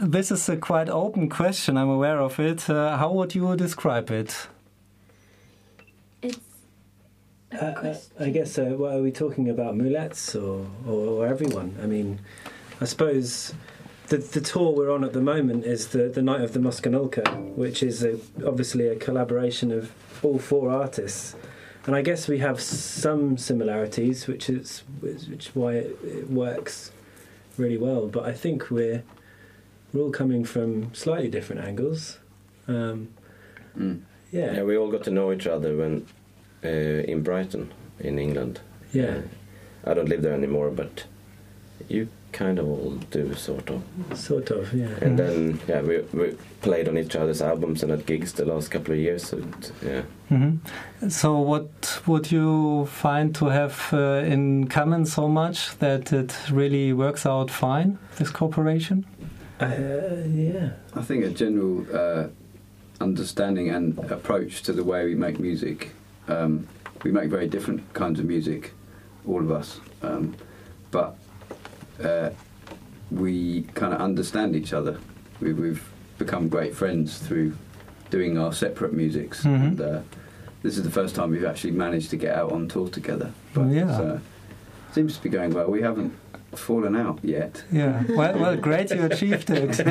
this 0.00 0.30
is 0.30 0.48
a 0.48 0.56
quite 0.56 0.88
open 0.88 1.28
question, 1.28 1.76
I'm 1.76 1.90
aware 1.90 2.20
of 2.20 2.40
it. 2.40 2.68
Uh, 2.68 2.96
how 2.96 3.12
would 3.12 3.34
you 3.34 3.54
describe 3.56 4.10
it? 4.10 4.48
It's 6.22 6.38
a 7.45 7.45
Uh, 7.60 7.64
uh. 7.88 7.96
I 8.20 8.30
guess, 8.30 8.58
uh, 8.58 8.64
what 8.76 8.94
are 8.94 9.02
we 9.02 9.12
talking 9.12 9.48
about? 9.48 9.74
Mulets 9.76 10.34
or, 10.34 10.66
or, 10.86 11.08
or 11.08 11.26
everyone? 11.26 11.76
I 11.82 11.86
mean, 11.86 12.20
I 12.80 12.84
suppose 12.84 13.54
the, 14.08 14.18
the 14.18 14.40
tour 14.40 14.72
we're 14.72 14.90
on 14.92 15.04
at 15.04 15.12
the 15.12 15.20
moment 15.20 15.64
is 15.64 15.88
the, 15.88 16.08
the 16.08 16.22
Night 16.22 16.40
of 16.42 16.52
the 16.52 16.58
Muskanulka, 16.60 17.54
which 17.54 17.82
is 17.82 18.02
a, 18.04 18.18
obviously 18.46 18.88
a 18.88 18.96
collaboration 18.96 19.72
of 19.72 19.92
all 20.22 20.38
four 20.38 20.70
artists. 20.70 21.34
And 21.86 21.94
I 21.94 22.02
guess 22.02 22.26
we 22.26 22.38
have 22.38 22.60
some 22.60 23.38
similarities, 23.38 24.26
which 24.26 24.50
is 24.50 24.82
which 25.00 25.28
is 25.28 25.54
why 25.54 25.74
it, 25.74 25.96
it 26.02 26.28
works 26.28 26.90
really 27.56 27.78
well. 27.78 28.08
But 28.08 28.24
I 28.24 28.32
think 28.32 28.72
we're 28.72 29.04
we're 29.92 30.02
all 30.02 30.10
coming 30.10 30.44
from 30.44 30.92
slightly 30.94 31.28
different 31.28 31.62
angles. 31.64 32.18
Um, 32.68 33.08
Mm. 33.78 34.00
yeah, 34.32 34.54
Yeah, 34.54 34.62
we 34.62 34.76
all 34.76 34.90
got 34.90 35.04
to 35.04 35.10
know 35.10 35.30
each 35.32 35.46
other 35.46 35.76
when 35.76 36.06
in 36.62 37.22
Brighton, 37.22 37.72
in 38.00 38.18
England. 38.18 38.60
yeah. 38.92 39.04
Uh, 39.84 39.90
I 39.90 39.94
don't 39.94 40.08
live 40.08 40.22
there 40.22 40.34
anymore, 40.34 40.70
but 40.70 41.04
you 41.88 42.08
kind 42.32 42.58
of 42.58 42.66
all 42.66 42.90
do, 43.12 43.34
sort 43.34 43.70
of. 43.70 43.82
Sort 44.18 44.50
of, 44.50 44.74
yeah. 44.74 44.88
And 45.00 45.16
then, 45.16 45.60
yeah, 45.68 45.80
we, 45.80 46.00
we 46.12 46.36
played 46.60 46.88
on 46.88 46.98
each 46.98 47.14
other's 47.14 47.40
albums 47.40 47.84
and 47.84 47.92
at 47.92 48.04
gigs 48.04 48.32
the 48.32 48.44
last 48.44 48.70
couple 48.72 48.94
of 48.94 48.98
years. 48.98 49.24
So, 49.28 49.38
it- 49.38 49.72
yeah. 49.84 50.02
hmm 50.28 50.56
So, 51.08 51.38
what 51.38 52.02
would 52.06 52.32
you 52.32 52.86
find 52.86 53.32
to 53.36 53.46
have 53.46 53.88
uh, 53.92 54.24
in 54.26 54.66
common 54.66 55.06
so 55.06 55.28
much 55.28 55.78
that 55.78 56.12
it 56.12 56.36
really 56.50 56.92
works 56.92 57.24
out 57.24 57.48
fine, 57.50 57.96
this 58.18 58.30
cooperation? 58.30 59.06
Uh, 59.60 59.66
yeah. 60.28 60.70
I 60.96 61.02
think 61.02 61.24
a 61.24 61.30
general 61.30 61.86
uh, 61.94 62.26
understanding 63.00 63.70
and 63.70 63.96
approach 64.10 64.62
to 64.64 64.72
the 64.72 64.82
way 64.82 65.04
we 65.04 65.14
make 65.14 65.38
music. 65.38 65.92
Um, 66.28 66.66
we 67.02 67.10
make 67.12 67.30
very 67.30 67.46
different 67.48 67.92
kinds 67.94 68.18
of 68.20 68.26
music, 68.26 68.72
all 69.26 69.40
of 69.40 69.50
us, 69.50 69.80
um, 70.02 70.34
but 70.90 71.16
uh, 72.02 72.30
we 73.10 73.62
kind 73.74 73.92
of 73.94 74.00
understand 74.00 74.56
each 74.56 74.72
other. 74.72 74.98
We, 75.40 75.52
we've 75.52 75.86
become 76.18 76.48
great 76.48 76.74
friends 76.74 77.18
through 77.18 77.56
doing 78.10 78.38
our 78.38 78.52
separate 78.52 78.92
musics, 78.92 79.44
Mhm. 79.44 79.64
and 79.64 79.80
uh, 79.80 80.00
this 80.62 80.76
is 80.76 80.82
the 80.84 80.90
first 80.90 81.14
time 81.14 81.30
we've 81.30 81.44
actually 81.44 81.72
managed 81.72 82.10
to 82.10 82.16
get 82.16 82.36
out 82.36 82.52
on 82.52 82.66
tour 82.68 82.88
together. 82.88 83.32
But 83.54 83.66
Yeah. 83.68 83.90
uh, 83.90 84.18
seems 84.92 85.16
to 85.16 85.22
be 85.22 85.28
going 85.28 85.50
well. 85.52 85.70
We 85.70 85.82
haven't 85.82 86.12
fallen 86.58 86.96
out 86.96 87.18
yet. 87.22 87.64
Yeah, 87.72 88.02
well, 88.10 88.38
well 88.38 88.56
great 88.56 88.90
you 88.90 89.04
achieved 89.04 89.50
it. 89.50 89.80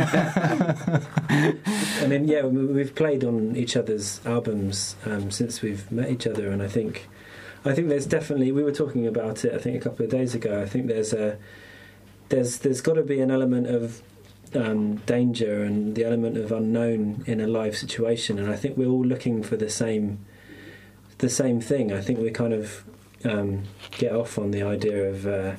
I 1.29 2.07
mean, 2.07 2.27
yeah, 2.27 2.43
we- 2.45 2.65
we've 2.65 2.93
played 2.95 3.23
on 3.23 3.55
each 3.55 3.75
other's 3.75 4.21
albums 4.25 4.95
um, 5.05 5.31
since 5.31 5.61
we've 5.61 5.91
met 5.91 6.09
each 6.09 6.27
other, 6.27 6.49
and 6.49 6.61
I 6.61 6.67
think, 6.67 7.07
I 7.63 7.73
think 7.73 7.89
there's 7.89 8.05
definitely. 8.05 8.51
We 8.51 8.63
were 8.63 8.71
talking 8.71 9.07
about 9.07 9.43
it. 9.45 9.53
I 9.53 9.57
think 9.57 9.77
a 9.77 9.79
couple 9.89 10.05
of 10.05 10.11
days 10.11 10.35
ago. 10.35 10.61
I 10.61 10.65
think 10.65 10.87
there's 10.87 11.13
a, 11.13 11.37
there's 12.29 12.59
there's 12.59 12.81
got 12.81 12.93
to 12.93 13.03
be 13.03 13.19
an 13.21 13.31
element 13.31 13.67
of 13.67 14.01
um, 14.53 14.97
danger 15.07 15.63
and 15.63 15.95
the 15.95 16.03
element 16.05 16.37
of 16.37 16.51
unknown 16.51 17.23
in 17.25 17.41
a 17.41 17.47
live 17.47 17.75
situation, 17.77 18.37
and 18.39 18.49
I 18.51 18.55
think 18.55 18.77
we're 18.77 18.87
all 18.89 19.05
looking 19.05 19.43
for 19.43 19.57
the 19.57 19.69
same, 19.69 20.19
the 21.17 21.29
same 21.29 21.59
thing. 21.61 21.91
I 21.91 22.01
think 22.01 22.19
we 22.19 22.29
kind 22.31 22.53
of 22.53 22.83
um, 23.23 23.63
get 23.91 24.13
off 24.13 24.37
on 24.37 24.51
the 24.51 24.61
idea 24.61 25.09
of, 25.09 25.25
uh, 25.25 25.53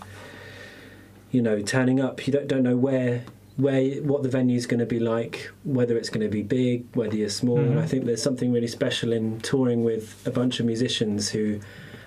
you 1.36 1.42
know, 1.42 1.60
turning 1.60 2.00
up. 2.00 2.26
You 2.26 2.32
don't 2.32 2.48
don't 2.48 2.62
know 2.62 2.78
where 2.78 3.24
where 3.56 3.82
what 4.02 4.22
the 4.22 4.28
venue 4.28 4.56
is 4.56 4.66
going 4.66 4.80
to 4.80 4.86
be 4.86 4.98
like, 4.98 5.50
whether 5.64 5.96
it's 5.98 6.08
going 6.08 6.24
to 6.28 6.30
be 6.30 6.42
big, 6.42 6.86
whether 6.94 7.14
you're 7.14 7.28
small. 7.28 7.58
And 7.58 7.70
mm-hmm. 7.70 7.78
I 7.78 7.86
think 7.86 8.06
there's 8.06 8.22
something 8.22 8.52
really 8.52 8.68
special 8.68 9.12
in 9.12 9.40
touring 9.40 9.84
with 9.84 10.26
a 10.26 10.30
bunch 10.30 10.60
of 10.60 10.66
musicians 10.66 11.30
who 11.30 11.60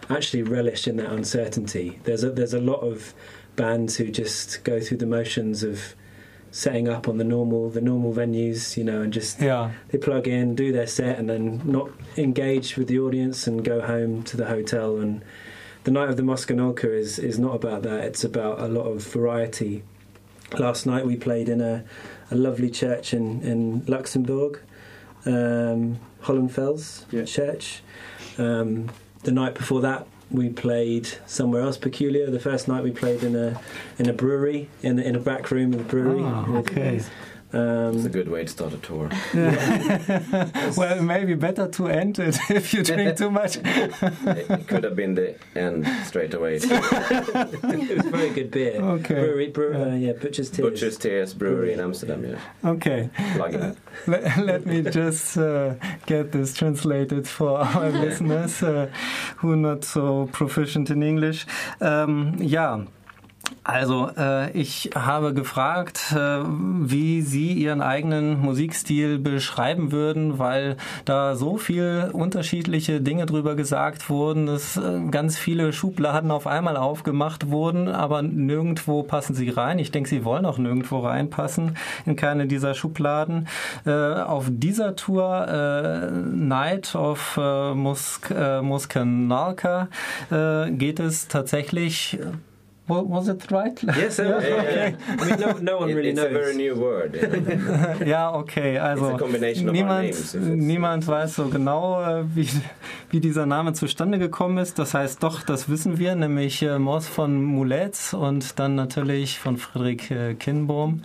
actually 0.10 0.44
relish 0.44 0.88
in 0.88 0.98
that 0.98 1.12
uncertainty. 1.12 2.00
There's 2.06 2.24
a, 2.24 2.32
there's 2.32 2.56
a 2.56 2.60
lot 2.60 2.82
of 2.82 3.14
bands 3.56 3.98
who 3.98 4.10
just 4.10 4.64
go 4.64 4.80
through 4.80 4.98
the 4.98 5.06
motions 5.06 5.64
of 5.64 5.96
setting 6.52 6.90
up 6.90 7.08
on 7.08 7.18
the 7.18 7.24
normal 7.24 7.70
the 7.70 7.82
normal 7.82 8.14
venues, 8.14 8.78
you 8.78 8.84
know, 8.84 9.02
and 9.02 9.14
just 9.14 9.40
Yeah. 9.40 9.72
they 9.90 10.00
plug 10.00 10.28
in, 10.28 10.56
do 10.56 10.72
their 10.72 10.88
set, 10.88 11.20
and 11.20 11.30
then 11.30 11.62
not 11.66 11.92
engage 12.18 12.78
with 12.78 12.88
the 12.88 12.98
audience 13.00 13.46
and 13.46 13.64
go 13.64 13.82
home 13.82 14.24
to 14.24 14.38
the 14.38 14.46
hotel. 14.46 14.98
And 14.98 15.24
the 15.90 15.94
night 15.94 16.10
of 16.10 16.18
the 16.18 16.22
Moskanolka 16.24 16.84
is 16.86 17.18
is 17.18 17.40
not 17.40 17.56
about 17.56 17.82
that. 17.82 18.04
It's 18.04 18.24
about 18.24 18.60
a 18.60 18.68
lot 18.68 18.84
of 18.84 19.02
variety. 19.02 19.82
Last 20.60 20.86
night 20.86 21.04
we 21.04 21.16
played 21.16 21.50
in 21.50 21.62
a, 21.62 21.84
a 22.30 22.36
lovely 22.36 22.70
church 22.70 23.12
in 23.12 23.42
in 23.42 23.84
Luxembourg, 23.88 24.60
um, 25.26 25.98
Hollenfels 26.22 27.06
Yeah. 27.12 27.26
Church. 27.26 27.82
Um, 28.38 28.92
the 29.24 29.32
night 29.32 29.56
before 29.56 29.82
that 29.82 30.06
we 30.30 30.50
played 30.50 31.08
somewhere 31.26 31.64
else 31.64 31.78
peculiar. 31.78 32.30
The 32.30 32.40
first 32.40 32.68
night 32.68 32.84
we 32.84 32.92
played 32.92 33.24
in 33.24 33.36
a 33.36 33.60
in 33.98 34.08
a 34.08 34.14
brewery 34.14 34.70
in 34.84 35.00
in 35.00 35.16
a 35.16 35.20
back 35.32 35.50
room 35.50 35.74
of 35.74 35.80
a 35.80 35.90
brewery. 35.96 36.22
With- 36.22 36.70
okay. 36.70 37.02
Um, 37.52 37.96
It's 37.96 38.06
a 38.06 38.10
good 38.10 38.28
way 38.30 38.44
to 38.44 38.48
start 38.48 38.74
a 38.74 38.78
tour. 38.78 39.10
well, 40.78 41.02
maybe 41.02 41.34
better 41.36 41.68
to 41.68 41.88
end 41.88 42.20
it 42.20 42.38
if 42.50 42.74
you 42.74 42.84
drink 42.84 43.18
too 43.18 43.32
much. 43.32 43.58
it, 43.58 43.92
it 44.50 44.68
could 44.68 44.84
have 44.84 44.96
been 44.96 45.16
the 45.16 45.36
end 45.56 45.88
straight 46.06 46.34
away. 46.36 46.56
it 46.62 47.98
was 47.98 48.06
very 48.12 48.30
good 48.30 48.52
beer. 48.52 48.80
Okay. 48.82 49.16
Brewery, 49.16 49.48
brew, 49.50 49.72
Yeah. 49.74 49.86
uh, 49.86 49.96
yeah, 49.96 50.14
Butcher's 50.14 50.50
Tears. 50.52 50.70
Butcher's 50.70 50.98
Tears 50.98 51.34
Brewery 51.34 51.74
in 51.74 51.80
Amsterdam, 51.80 52.24
yeah. 52.24 52.70
Okay. 52.70 53.10
Plug 53.36 53.54
it. 53.56 53.78
Let, 54.08 54.38
let 54.38 54.66
me 54.66 54.82
just 54.84 55.38
uh, 55.38 55.74
get 56.06 56.32
this 56.32 56.54
translated 56.54 57.28
for 57.28 57.60
our 57.60 57.90
listeners 57.90 58.62
uh, 58.62 58.90
who 59.38 59.52
are 59.54 59.56
not 59.56 59.84
so 59.86 60.28
proficient 60.32 60.90
in 60.92 61.02
English. 61.04 61.46
Ähm, 61.82 62.36
ja. 62.40 62.86
Also, 63.64 64.10
äh, 64.18 64.52
ich 64.52 64.92
habe 64.96 65.34
gefragt, 65.34 66.14
äh, 66.16 66.40
wie 66.46 67.22
Sie 67.22 67.54
Ihren 67.54 67.82
eigenen 67.82 68.40
Musikstil 68.40 69.20
beschreiben 69.20 69.92
würden, 69.92 70.40
weil 70.40 70.78
da 71.06 71.36
so 71.36 71.58
viel 71.58 72.10
unterschiedliche 72.12 73.02
Dinge 73.02 73.26
drüber 73.26 73.56
gesagt 73.56 74.10
wurden, 74.10 74.46
dass 74.46 74.78
äh, 74.78 75.00
ganz 75.12 75.38
viele 75.38 75.74
Schubladen 75.74 76.32
auf 76.32 76.48
einmal 76.48 76.78
aufgemacht 76.78 77.50
wurden, 77.50 77.88
aber 77.88 78.22
nirgendwo 78.22 79.04
passen 79.04 79.36
sie 79.36 79.50
rein. 79.50 79.80
Ich 79.80 79.92
denke, 79.92 80.10
Sie 80.10 80.26
wollen 80.26 80.46
auch 80.46 80.58
nirgendwo 80.58 81.00
reinpassen 81.00 81.78
in 82.06 82.16
keine 82.16 82.48
dieser 82.48 82.74
Schubladen. 82.74 83.48
Äh, 83.86 83.92
auf 83.92 84.48
dieser 84.50 84.96
Tour 84.96 85.48
äh, 85.48 86.12
Night 86.12 86.96
of 86.96 87.40
äh, 87.42 87.74
Musk, 87.74 88.32
äh, 88.32 88.62
Muskanalka 88.62 89.90
äh, 90.32 90.72
geht 90.72 91.00
es 91.00 91.28
tatsächlich 91.28 92.18
Was 92.90 93.28
it 93.28 93.52
right? 93.52 93.82
Yes, 93.84 94.18
Yeah, 94.20 94.32
right. 94.32 94.44
yeah, 94.48 94.92
I 95.22 95.26
mean, 95.26 95.40
no, 95.40 95.54
no 95.74 95.80
one 95.80 95.90
It- 95.90 95.96
really 95.96 96.10
it's 96.10 96.20
a 96.20 96.30
very 96.30 96.54
knows. 96.54 96.58
new 96.58 96.76
word. 96.82 97.16
yeah. 97.16 98.04
ja, 98.08 98.34
okay. 98.34 98.78
Also 98.80 99.06
It's 99.06 99.16
a 99.16 99.18
combination 99.20 99.70
of 99.70 99.76
our 99.76 99.82
niemand, 99.82 100.04
names, 100.04 100.36
it's- 100.36 100.48
niemand 100.56 101.08
weiß 101.08 101.36
so 101.36 101.46
genau, 101.50 102.02
äh, 102.02 102.24
wie, 102.36 102.50
wie 103.12 103.20
dieser 103.20 103.46
Name 103.46 103.74
zustande 103.74 104.18
gekommen 104.18 104.58
ist. 104.58 104.80
Das 104.80 104.94
heißt 104.94 105.22
doch, 105.24 105.44
das 105.44 105.70
wissen 105.70 106.00
wir, 106.00 106.16
nämlich 106.16 106.62
äh, 106.64 106.80
Moss 106.80 107.08
von 107.08 107.44
Mouletz 107.44 108.14
und 108.14 108.58
dann 108.60 108.76
natürlich 108.76 109.40
von 109.40 109.58
Friedrich 109.58 110.10
äh, 110.12 110.34
Kinbohm 110.34 111.02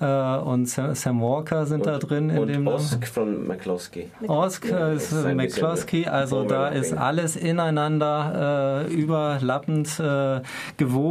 äh, 0.00 0.04
und 0.38 0.66
Sam, 0.68 0.94
Sam 0.94 1.20
Walker 1.22 1.64
sind 1.66 1.86
da 1.86 1.98
drin 1.98 2.30
in 2.30 2.38
Und 2.38 2.48
dem 2.48 2.64
Namen. 2.64 2.76
Osk 2.76 3.06
von 3.06 3.46
McCloskey. 3.46 4.10
Osk 4.26 4.68
Ja, 4.68 4.90
äh, 4.90 4.96
ist 4.96 5.12
ist 5.12 5.24
McCloskey, 5.34 6.06
also 6.06 6.44
da 6.44 6.68
ist 6.68 6.92
alles 6.92 7.36
ineinander 7.36 8.86
äh, 8.88 8.92
überlappend 8.92 10.00
äh, 10.00 10.40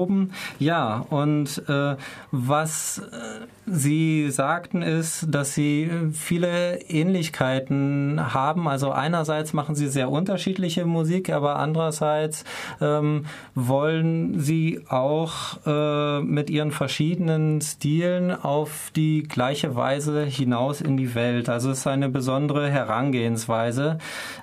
gewoben. 0.09 0.31
Ja, 0.57 1.05
und 1.09 1.63
äh, 1.69 1.95
was 2.31 2.99
äh, 2.99 3.45
Sie 3.65 4.31
sagten 4.31 4.81
ist, 4.81 5.27
dass 5.29 5.53
Sie 5.53 5.89
viele 6.13 6.81
Ähnlichkeiten 6.81 8.33
haben. 8.33 8.67
Also 8.67 8.91
einerseits 8.91 9.53
machen 9.53 9.75
Sie 9.75 9.87
sehr 9.87 10.09
unterschiedliche 10.09 10.85
Musik, 10.85 11.29
aber 11.29 11.57
andererseits 11.57 12.45
ähm, 12.81 13.25
wollen 13.53 14.39
Sie 14.39 14.81
auch 14.89 15.65
äh, 15.67 16.21
mit 16.21 16.49
Ihren 16.49 16.71
verschiedenen 16.71 17.61
Stilen 17.61 18.31
auf 18.31 18.91
die 18.95 19.23
gleiche 19.23 19.75
Weise 19.75 20.25
hinaus 20.25 20.81
in 20.81 20.97
die 20.97 21.13
Welt. 21.13 21.47
Also 21.47 21.69
es 21.69 21.79
ist 21.79 21.87
eine 21.87 22.09
besondere 22.09 22.69
Herangehensweise, 22.69 23.99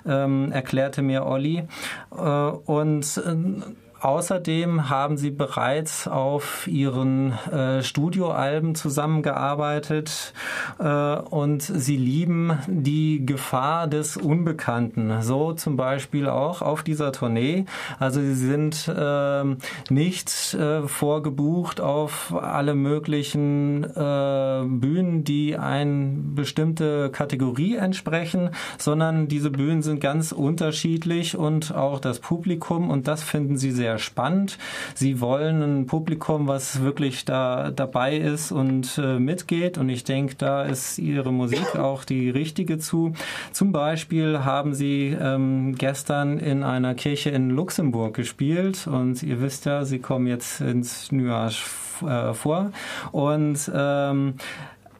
ähm, 0.07 0.51
erklärte 0.53 1.01
mir 1.01 1.25
Olli. 1.25 1.63
Äh, 2.11 2.21
und 2.21 3.17
äh, 3.17 3.86
Außerdem 3.99 4.89
haben 4.89 5.17
sie 5.17 5.31
bereits 5.31 6.07
auf 6.07 6.67
ihren 6.67 7.31
äh, 7.51 7.81
Studioalben 7.81 8.75
zusammengearbeitet 8.75 10.33
äh, 10.79 11.15
und 11.15 11.63
sie 11.63 11.97
lieben 11.97 12.57
die 12.67 13.25
Gefahr 13.25 13.87
des 13.87 14.15
Unbekannten. 14.17 15.21
So 15.21 15.53
zum 15.53 15.77
Beispiel 15.77 16.27
auch 16.27 16.61
auf 16.61 16.83
dieser 16.83 17.11
Tournee. 17.11 17.65
Also 17.99 18.21
sie 18.21 18.35
sind 18.35 18.91
ähm, 18.95 19.57
nicht 19.89 20.53
äh, 20.53 20.83
vorgebucht 20.83 21.81
auf 21.81 22.35
alle 22.39 22.75
möglichen 22.75 23.83
äh, 23.83 24.63
Bühnen, 24.67 25.23
die 25.23 25.57
eine 25.57 26.17
bestimmte 26.35 27.09
Kategorie 27.09 27.75
entsprechen, 27.75 28.51
sondern 28.77 29.27
diese 29.27 29.49
Bühnen 29.49 29.81
sind 29.81 30.01
ganz 30.01 30.31
unterschiedlich 30.31 31.35
und 31.35 31.73
auch 31.73 31.99
das 31.99 32.19
Publikum 32.19 32.89
und 32.89 33.07
das 33.07 33.23
finden 33.23 33.57
sie 33.57 33.71
sehr 33.71 33.86
spannend. 33.97 34.57
Sie 34.93 35.21
wollen 35.21 35.61
ein 35.61 35.85
Publikum, 35.85 36.47
was 36.47 36.81
wirklich 36.81 37.25
da 37.25 37.71
dabei 37.71 38.17
ist 38.17 38.51
und 38.51 38.97
äh, 38.97 39.19
mitgeht 39.19 39.77
und 39.77 39.89
ich 39.89 40.03
denke, 40.03 40.35
da 40.35 40.63
ist 40.63 40.99
ihre 40.99 41.31
Musik 41.31 41.75
auch 41.77 42.03
die 42.03 42.29
richtige 42.29 42.77
zu. 42.77 43.13
Zum 43.51 43.71
Beispiel 43.71 44.39
haben 44.43 44.73
sie 44.73 45.15
ähm, 45.19 45.75
gestern 45.75 46.37
in 46.39 46.63
einer 46.63 46.95
Kirche 46.95 47.29
in 47.29 47.49
Luxemburg 47.49 48.15
gespielt 48.15 48.87
und 48.87 49.23
ihr 49.23 49.41
wisst 49.41 49.65
ja, 49.65 49.85
sie 49.85 49.99
kommen 49.99 50.27
jetzt 50.27 50.61
ins 50.61 51.11
Nuage 51.11 51.63
äh, 52.05 52.33
vor 52.33 52.71
und 53.11 53.71
ähm, 53.73 54.35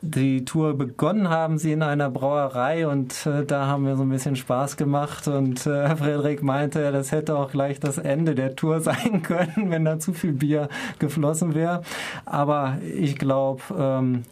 die 0.01 0.45
Tour 0.45 0.77
begonnen 0.77 1.29
haben 1.29 1.57
sie 1.57 1.71
in 1.71 1.81
einer 1.81 2.09
Brauerei 2.09 2.87
und 2.87 3.25
äh, 3.25 3.45
da 3.45 3.67
haben 3.67 3.85
wir 3.85 3.95
so 3.95 4.03
ein 4.03 4.09
bisschen 4.09 4.35
Spaß 4.35 4.77
gemacht 4.77 5.27
und 5.27 5.65
äh, 5.65 5.95
Frederik 5.95 6.43
meinte, 6.43 6.91
das 6.91 7.11
hätte 7.11 7.35
auch 7.35 7.51
gleich 7.51 7.79
das 7.79 7.97
Ende 7.97 8.35
der 8.35 8.55
Tour 8.55 8.79
sein 8.81 9.23
können, 9.23 9.71
wenn 9.71 9.85
da 9.85 9.99
zu 9.99 10.13
viel 10.13 10.33
Bier 10.33 10.69
geflossen 10.99 11.55
wäre. 11.55 11.81
Aber 12.25 12.77
ich 12.95 13.17
glaube, 13.17 13.61
ähm, 13.77 14.23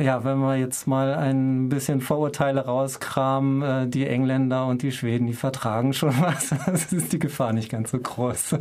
ja, 0.00 0.24
wenn 0.24 0.38
wir 0.38 0.56
jetzt 0.56 0.86
mal 0.86 1.14
ein 1.14 1.68
bisschen 1.68 2.00
Vorurteile 2.00 2.64
rauskramen, 2.64 3.62
äh, 3.62 3.88
die 3.88 4.06
Engländer 4.06 4.66
und 4.66 4.82
die 4.82 4.92
Schweden, 4.92 5.26
die 5.26 5.34
vertragen 5.34 5.92
schon 5.92 6.14
was. 6.20 6.54
Das 6.66 6.92
ist 6.92 7.12
die 7.12 7.18
Gefahr 7.18 7.52
nicht 7.52 7.70
ganz 7.70 7.90
so 7.90 7.98
groß. 7.98 8.56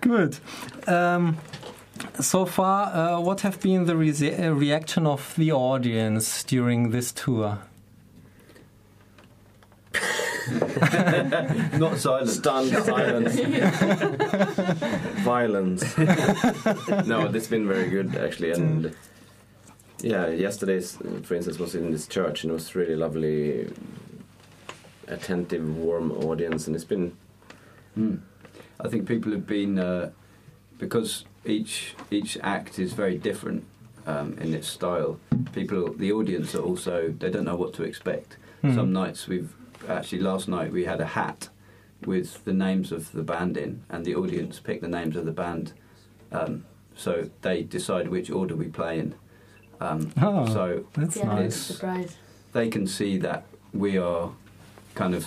Gut. 0.00 0.40
Ähm, 0.86 1.36
so 2.20 2.46
far, 2.46 2.86
uh, 2.94 3.20
what 3.20 3.40
have 3.42 3.60
been 3.60 3.86
the 3.86 3.96
re 3.96 4.10
uh, 4.10 4.50
reaction 4.52 5.06
of 5.06 5.34
the 5.36 5.52
audience 5.52 6.42
during 6.44 6.90
this 6.90 7.12
tour? 7.12 7.58
Not 11.78 11.98
silent. 11.98 12.28
Stunned 12.28 12.70
silence. 12.84 13.40
Violence. 15.24 15.98
no, 17.06 17.30
it's 17.32 17.48
been 17.48 17.66
very 17.66 17.88
good 17.88 18.14
actually, 18.16 18.52
and 18.52 18.94
yeah, 20.02 20.28
yesterday's, 20.28 20.98
for 21.22 21.34
instance, 21.34 21.58
was 21.58 21.74
in 21.74 21.90
this 21.90 22.06
church, 22.06 22.44
and 22.44 22.50
it 22.50 22.54
was 22.54 22.74
really 22.74 22.94
lovely, 22.96 23.72
attentive, 25.08 25.76
warm 25.76 26.12
audience, 26.12 26.66
and 26.66 26.76
it's 26.76 26.84
been 26.84 27.16
Mm. 27.98 28.20
I 28.80 28.88
think 28.88 29.08
people 29.08 29.32
have 29.32 29.46
been 29.46 29.78
uh, 29.78 30.10
because 30.78 31.24
each 31.44 31.94
each 32.10 32.36
act 32.42 32.78
is 32.78 32.92
very 32.92 33.18
different. 33.18 33.64
um, 34.08 34.38
in 34.40 34.54
its 34.54 34.68
style. 34.68 35.18
People, 35.52 35.92
the 35.92 36.12
audience 36.12 36.54
are 36.54 36.62
also 36.62 37.12
they 37.18 37.28
don't 37.28 37.44
know 37.44 37.56
what 37.56 37.72
to 37.74 37.82
expect. 37.82 38.36
Mhm. 38.62 38.74
Some 38.76 38.92
nights 38.92 39.26
we've 39.26 39.52
actually 39.88 40.20
last 40.22 40.46
night 40.46 40.70
we 40.72 40.84
had 40.84 41.00
a 41.00 41.06
hat 41.06 41.48
with 42.04 42.44
the 42.44 42.52
names 42.52 42.92
of 42.92 43.10
the 43.10 43.24
band 43.24 43.56
in, 43.56 43.82
and 43.90 44.04
the 44.04 44.14
audience 44.14 44.60
picked 44.60 44.82
the 44.82 44.88
names 44.88 45.16
of 45.16 45.24
the 45.24 45.32
band. 45.32 45.72
Um, 46.30 46.64
so 46.94 47.28
they 47.42 47.64
decide 47.64 48.06
which 48.06 48.30
order 48.30 48.54
we 48.54 48.68
play 48.68 49.00
in. 49.00 49.14
Um, 49.80 50.12
Oh, 50.22 50.46
so 50.46 50.84
that's 50.94 51.16
Yeah, 51.16 51.26
nice. 51.34 51.56
surprise. 51.56 52.16
they 52.52 52.68
can 52.68 52.86
see 52.86 53.18
that 53.18 53.42
we 53.74 53.98
are 53.98 54.30
kind 54.94 55.16
of 55.16 55.26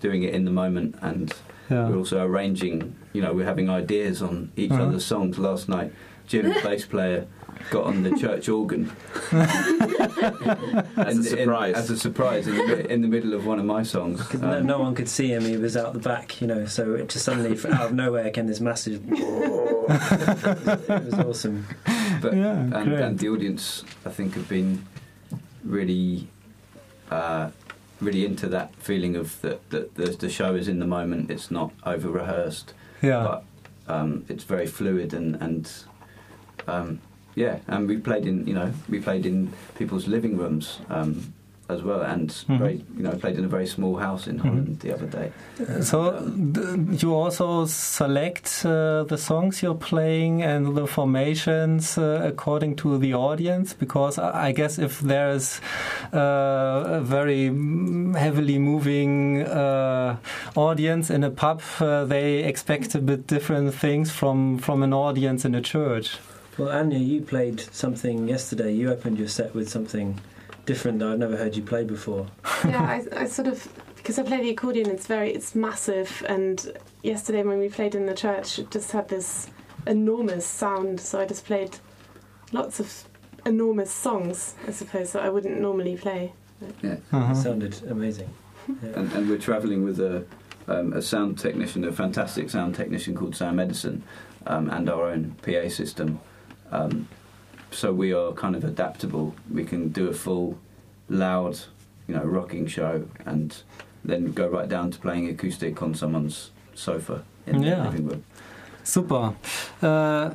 doing 0.00 0.22
it 0.22 0.34
in 0.34 0.44
the 0.44 0.50
moment 0.50 0.96
and 1.00 1.32
Yeah. 1.70 1.88
we're 1.88 1.96
also 1.98 2.24
arranging 2.24 2.94
you 3.12 3.20
know 3.22 3.32
we're 3.32 3.44
having 3.46 3.68
ideas 3.68 4.22
on 4.22 4.50
each 4.56 4.70
Uh-huh. 4.70 4.84
other's 4.84 5.04
songs 5.04 5.38
last 5.38 5.68
night 5.68 5.92
jim 6.26 6.48
the 6.48 6.60
bass 6.62 6.84
player 6.86 7.26
got 7.70 7.84
on 7.84 8.02
the 8.04 8.16
church 8.16 8.48
organ 8.48 8.90
As 9.32 10.96
a 10.96 11.10
in- 11.10 11.22
surprise. 11.22 11.74
as 11.74 11.90
a 11.90 11.98
surprise 11.98 12.46
in 12.46 12.54
the, 12.56 12.90
in 12.92 13.02
the 13.02 13.08
middle 13.08 13.34
of 13.34 13.44
one 13.46 13.58
of 13.58 13.64
my 13.64 13.82
songs. 13.82 14.32
no, 14.34 14.58
Um, 14.58 14.66
no 14.66 14.78
one 14.78 14.94
could 14.94 15.08
see 15.08 15.28
him. 15.32 15.42
He 15.42 15.56
was 15.56 15.76
out 15.76 15.92
the 15.92 15.98
back, 15.98 16.40
you 16.40 16.46
know. 16.46 16.66
So 16.66 16.94
it 16.94 17.08
just 17.08 17.24
suddenly, 17.24 17.58
out 17.72 17.86
of 17.86 17.92
nowhere, 17.94 18.30
came 18.30 18.46
this 18.46 18.60
massive. 18.60 19.02
it 19.12 21.04
was 21.04 21.14
awesome. 21.14 21.66
but 22.22 22.34
Yeah, 22.34 22.52
and, 22.60 22.92
and 22.92 23.18
the 23.18 23.28
audience 23.28 23.84
i 24.06 24.10
think 24.10 24.34
have 24.34 24.48
been 24.48 24.84
really 25.64 26.28
uh, 27.10 27.50
really 28.00 28.24
into 28.24 28.48
that 28.48 28.74
feeling 28.76 29.16
of 29.16 29.40
that 29.42 29.68
that 29.70 29.94
the, 29.96 30.06
the 30.06 30.30
show 30.30 30.54
is 30.54 30.68
in 30.68 30.78
the 30.78 30.86
moment 30.86 31.30
it's 31.30 31.50
not 31.50 31.72
over 31.84 32.08
rehearsed 32.08 32.72
Yeah. 33.02 33.22
but 33.24 33.44
um, 33.94 34.24
it's 34.28 34.44
very 34.44 34.66
fluid 34.66 35.12
and 35.14 35.36
and 35.42 35.70
um, 36.66 37.00
yeah, 37.34 37.58
and 37.68 37.88
we 37.88 37.96
played 37.98 38.26
in 38.26 38.46
you 38.46 38.54
know 38.54 38.72
we 38.88 39.00
played 39.00 39.24
in 39.24 39.52
people's 39.76 40.06
living 40.06 40.36
rooms 40.36 40.78
um, 40.90 41.32
as 41.68 41.82
well, 41.82 42.00
and 42.00 42.28
Mhm. 42.30 42.58
very 42.58 42.76
you 42.96 43.02
know 43.02 43.10
played 43.10 43.36
in 43.38 43.44
a 43.44 43.48
very 43.48 43.66
small 43.66 43.96
house 43.96 44.26
in 44.30 44.38
Holland 44.38 44.80
the 44.80 44.92
other 44.94 45.06
day. 45.06 45.30
So 45.82 45.98
th- 46.54 47.02
you 47.02 47.14
also 47.14 47.66
select 47.66 48.62
uh, 48.64 49.04
the 49.04 49.16
songs 49.18 49.62
you're 49.62 49.74
playing 49.90 50.42
and 50.42 50.74
the 50.76 50.86
formations 50.86 51.98
uh, 51.98 52.22
according 52.32 52.76
to 52.76 52.98
the 52.98 53.12
audience, 53.14 53.74
because 53.78 54.18
I 54.18 54.48
I 54.48 54.52
guess 54.52 54.78
if 54.78 55.00
there's 55.00 55.60
uh, 56.14 56.98
a 56.98 57.00
very 57.00 57.46
heavily 58.18 58.58
moving 58.58 59.42
uh, 59.42 60.16
audience 60.56 61.10
in 61.14 61.24
a 61.24 61.30
pub, 61.30 61.60
uh, 61.80 62.04
they 62.04 62.44
expect 62.44 62.94
a 62.94 62.98
bit 63.00 63.26
different 63.26 63.74
things 63.74 64.10
from 64.10 64.58
from 64.58 64.82
an 64.82 64.92
audience 64.92 65.44
in 65.48 65.54
a 65.54 65.60
church. 65.60 66.18
Well, 66.58 66.70
Anya, 66.70 66.98
you 66.98 67.20
played 67.20 67.60
something 67.72 68.28
yesterday. 68.28 68.72
You 68.74 68.90
opened 68.90 69.18
your 69.18 69.28
set 69.28 69.54
with 69.54 69.68
something 69.68 70.14
different 70.68 70.98
though. 70.98 71.12
I've 71.12 71.18
never 71.18 71.36
heard 71.36 71.56
you 71.56 71.62
play 71.62 71.82
before. 71.82 72.26
yeah, 72.64 73.02
I, 73.12 73.22
I 73.22 73.24
sort 73.26 73.48
of 73.48 73.66
because 73.96 74.18
I 74.18 74.22
play 74.22 74.42
the 74.42 74.50
accordion. 74.50 74.90
It's 74.90 75.06
very 75.06 75.32
it's 75.32 75.54
massive, 75.54 76.24
and 76.28 76.78
yesterday 77.02 77.42
when 77.42 77.58
we 77.58 77.68
played 77.70 77.94
in 77.94 78.06
the 78.06 78.14
church, 78.14 78.58
it 78.58 78.70
just 78.70 78.92
had 78.92 79.08
this 79.08 79.48
enormous 79.86 80.46
sound. 80.46 81.00
So 81.00 81.20
I 81.20 81.24
just 81.24 81.46
played 81.46 81.78
lots 82.52 82.80
of 82.80 83.04
enormous 83.46 83.90
songs, 83.90 84.54
I 84.66 84.72
suppose 84.72 85.12
that 85.12 85.22
I 85.22 85.30
wouldn't 85.30 85.58
normally 85.58 85.96
play. 85.96 86.32
Uh-huh. 86.62 87.30
It 87.30 87.36
sounded 87.36 87.82
amazing. 87.88 88.28
Yeah. 88.68 88.90
And, 88.96 89.12
and 89.12 89.28
we're 89.30 89.38
travelling 89.38 89.84
with 89.84 89.98
a 90.00 90.26
um, 90.66 90.92
a 90.92 91.00
sound 91.00 91.38
technician, 91.38 91.82
a 91.84 91.92
fantastic 91.92 92.50
sound 92.50 92.74
technician 92.74 93.14
called 93.14 93.34
Sam 93.34 93.58
Edison, 93.58 94.02
um, 94.46 94.68
and 94.68 94.90
our 94.90 95.06
own 95.06 95.34
PA 95.40 95.70
system. 95.70 96.20
Um, 96.70 97.08
so 97.70 97.92
we 97.92 98.12
are 98.12 98.32
kind 98.32 98.56
of 98.56 98.64
adaptable. 98.64 99.34
We 99.52 99.64
can 99.64 99.88
do 99.88 100.08
a 100.08 100.12
full, 100.14 100.58
loud, 101.08 101.58
you 102.06 102.14
know, 102.14 102.24
rocking 102.24 102.66
show, 102.68 103.04
and 103.26 103.54
then 104.04 104.32
go 104.32 104.48
right 104.48 104.68
down 104.68 104.90
to 104.90 104.98
playing 104.98 105.28
acoustic 105.28 105.82
on 105.82 105.94
someone's 105.94 106.50
sofa 106.74 107.22
in 107.46 107.62
Yeah. 107.62 107.76
the 107.76 107.90
living 107.90 108.06
room. 108.08 108.22
Super. 108.84 109.34
Uh, 109.82 110.30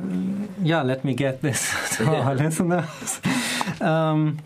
ja, 0.64 0.84
let 0.84 1.04
me 1.04 1.14
get 1.16 1.42
this 1.42 1.74
to 1.98 2.06
our 2.06 2.36
listeners. 2.36 3.20
Ähm, 3.82 4.38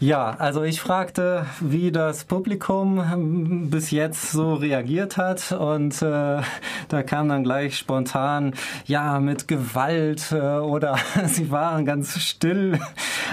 ja, 0.00 0.34
also 0.38 0.62
ich 0.62 0.80
fragte, 0.80 1.44
wie 1.60 1.92
das 1.92 2.24
Publikum 2.24 3.68
bis 3.70 3.90
jetzt 3.90 4.32
so 4.32 4.54
reagiert 4.54 5.18
hat 5.18 5.52
und 5.52 6.00
äh, 6.00 6.40
da 6.88 7.02
kam 7.04 7.28
dann 7.28 7.44
gleich 7.44 7.76
spontan, 7.76 8.54
ja, 8.86 9.20
mit 9.20 9.46
Gewalt 9.46 10.32
äh, 10.32 10.36
oder 10.36 10.96
sie 11.26 11.50
waren 11.50 11.84
ganz 11.84 12.18
still, 12.18 12.78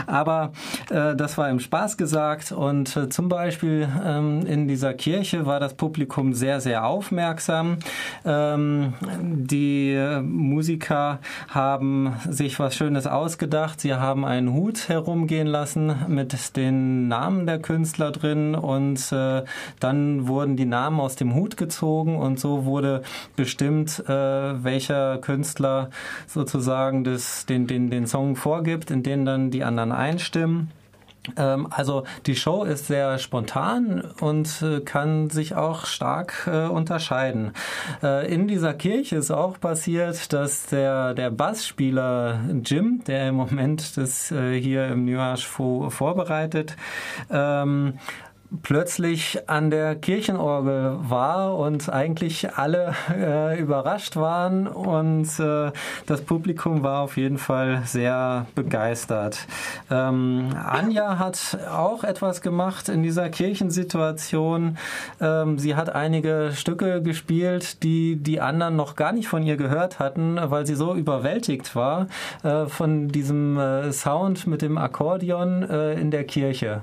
aber 0.07 0.51
äh, 0.89 1.15
das 1.15 1.37
war 1.37 1.49
im 1.49 1.61
Spaß 1.61 1.95
gesagt 1.95 2.51
und 2.51 2.97
äh, 2.97 3.07
zum 3.07 3.29
Beispiel 3.29 3.87
ähm, 4.05 4.45
in 4.45 4.67
dieser 4.67 4.93
Kirche 4.93 5.45
war 5.45 5.61
das 5.61 5.73
Publikum 5.75 6.33
sehr, 6.33 6.59
sehr 6.59 6.85
aufmerksam. 6.85 7.77
Ähm, 8.25 8.93
die 9.21 9.93
äh, 9.93 10.21
Musiker 10.21 11.19
haben 11.47 12.17
sich 12.29 12.59
was 12.59 12.75
Schönes 12.75 13.07
ausgedacht. 13.07 13.79
Sie 13.79 13.93
haben 13.93 14.25
einen 14.25 14.51
Hut 14.51 14.89
herumgehen 14.89 15.47
lassen 15.47 15.95
mit 16.09 16.33
den 16.57 17.07
Namen 17.07 17.45
der 17.45 17.59
Künstler 17.59 18.11
drin 18.11 18.55
und 18.55 19.11
äh, 19.11 19.43
dann 19.79 20.27
wurden 20.27 20.57
die 20.57 20.65
Namen 20.65 20.99
aus 20.99 21.15
dem 21.15 21.35
Hut 21.35 21.55
gezogen 21.55 22.17
und 22.17 22.39
so 22.39 22.65
wurde 22.65 23.03
bestimmt, 23.35 24.03
äh, 24.09 24.63
welcher 24.63 25.19
Künstler 25.19 25.89
sozusagen 26.27 27.03
das, 27.03 27.45
den, 27.45 27.67
den, 27.67 27.89
den 27.89 28.07
Song 28.07 28.35
vorgibt, 28.35 28.91
in 28.91 29.03
den 29.03 29.25
dann 29.25 29.51
die 29.51 29.63
anderen 29.63 29.91
einstimmen. 29.91 30.71
Ähm, 31.35 31.67
Also 31.69 32.03
die 32.25 32.35
Show 32.35 32.63
ist 32.63 32.87
sehr 32.87 33.17
spontan 33.19 34.03
und 34.21 34.61
äh, 34.61 34.81
kann 34.81 35.29
sich 35.29 35.55
auch 35.55 35.85
stark 35.85 36.47
äh, 36.51 36.67
unterscheiden. 36.67 37.51
Äh, 38.01 38.33
In 38.33 38.47
dieser 38.47 38.73
Kirche 38.73 39.17
ist 39.17 39.31
auch 39.31 39.59
passiert, 39.59 40.31
dass 40.33 40.67
der, 40.67 41.13
der 41.13 41.31
Bassspieler 41.31 42.39
Jim, 42.63 43.03
der 43.05 43.29
im 43.29 43.35
Moment 43.35 43.97
das 43.97 44.31
äh, 44.31 44.59
hier 44.59 44.87
im 44.87 45.05
Nuage 45.05 45.43
vorbereitet, 45.89 46.75
ähm, 47.31 47.99
plötzlich 48.63 49.49
an 49.49 49.69
der 49.69 49.95
Kirchenorgel 49.95 50.97
war 51.01 51.57
und 51.57 51.89
eigentlich 51.89 52.53
alle 52.55 52.93
äh, 53.11 53.59
überrascht 53.59 54.15
waren 54.15 54.67
und 54.67 55.27
äh, 55.39 55.71
das 56.05 56.21
Publikum 56.21 56.83
war 56.83 57.01
auf 57.01 57.17
jeden 57.17 57.37
Fall 57.37 57.81
sehr 57.85 58.45
begeistert. 58.55 59.47
Ähm, 59.91 60.49
Anja 60.55 61.19
hat 61.19 61.57
auch 61.69 62.03
etwas 62.03 62.41
gemacht 62.41 62.89
in 62.89 63.03
dieser 63.03 63.29
Kirchensituation. 63.29 64.77
Ähm, 65.19 65.59
sie 65.59 65.75
hat 65.75 65.93
einige 65.93 66.51
Stücke 66.53 67.01
gespielt, 67.01 67.83
die 67.83 68.15
die 68.15 68.39
anderen 68.39 68.75
noch 68.75 68.95
gar 68.95 69.11
nicht 69.11 69.27
von 69.27 69.43
ihr 69.43 69.57
gehört 69.57 69.99
hatten, 69.99 70.37
weil 70.41 70.65
sie 70.65 70.75
so 70.75 70.95
überwältigt 70.95 71.75
war 71.75 72.07
äh, 72.43 72.65
von 72.65 73.09
diesem 73.09 73.57
äh, 73.57 73.91
Sound 73.91 74.47
mit 74.47 74.61
dem 74.61 74.77
Akkordeon 74.77 75.63
äh, 75.63 75.93
in 75.93 76.11
der 76.11 76.23
Kirche. 76.23 76.81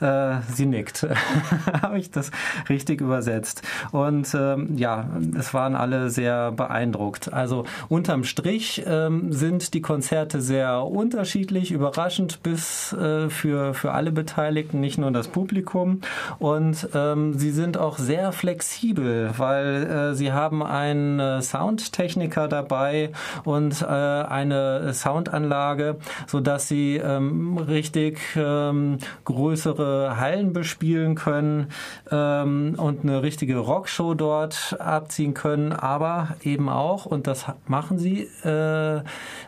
Äh, 0.00 0.36
sie 0.52 0.66
nickt. 0.66 1.06
Habe 1.82 1.98
ich 1.98 2.10
das 2.10 2.30
richtig 2.68 3.00
übersetzt? 3.00 3.62
Und 3.92 4.34
ähm, 4.34 4.76
ja, 4.76 5.08
es 5.38 5.52
waren 5.52 5.74
alle 5.76 6.10
sehr 6.10 6.52
beeindruckt. 6.52 7.32
Also 7.32 7.64
unterm 7.88 8.24
Strich 8.24 8.82
ähm, 8.86 9.32
sind 9.32 9.74
die 9.74 9.82
Konzerte 9.82 10.40
sehr 10.40 10.84
unterschiedlich, 10.84 11.70
überraschend 11.70 12.42
bis 12.42 12.92
äh, 12.94 13.28
für, 13.28 13.74
für 13.74 13.92
alle 13.92 14.12
Beteiligten, 14.12 14.80
nicht 14.80 14.98
nur 14.98 15.10
das 15.10 15.28
Publikum. 15.28 16.00
Und 16.38 16.88
ähm, 16.94 17.34
sie 17.38 17.50
sind 17.50 17.76
auch 17.76 17.98
sehr 17.98 18.32
flexibel, 18.32 19.30
weil 19.36 19.82
äh, 19.84 20.14
sie 20.14 20.32
haben 20.32 20.62
einen 20.62 21.20
äh, 21.20 21.42
Soundtechniker 21.42 22.48
dabei 22.48 23.10
und 23.44 23.82
äh, 23.82 23.84
eine 23.84 24.94
Soundanlage, 24.94 25.96
sodass 26.26 26.68
sie 26.68 26.96
ähm, 26.96 27.58
richtig 27.58 28.18
ähm, 28.36 28.98
größere 29.24 29.89
Hallen 29.90 30.52
bespielen 30.52 31.14
können 31.14 31.68
ähm, 32.10 32.74
und 32.76 33.02
eine 33.02 33.22
richtige 33.22 33.58
Rockshow 33.58 34.14
dort 34.14 34.76
abziehen 34.78 35.34
können, 35.34 35.72
aber 35.72 36.36
eben 36.42 36.68
auch, 36.68 37.06
und 37.06 37.26
das 37.26 37.46
machen 37.66 37.98
sie, 37.98 38.28
äh, 38.44 38.96
äh, 38.96 39.02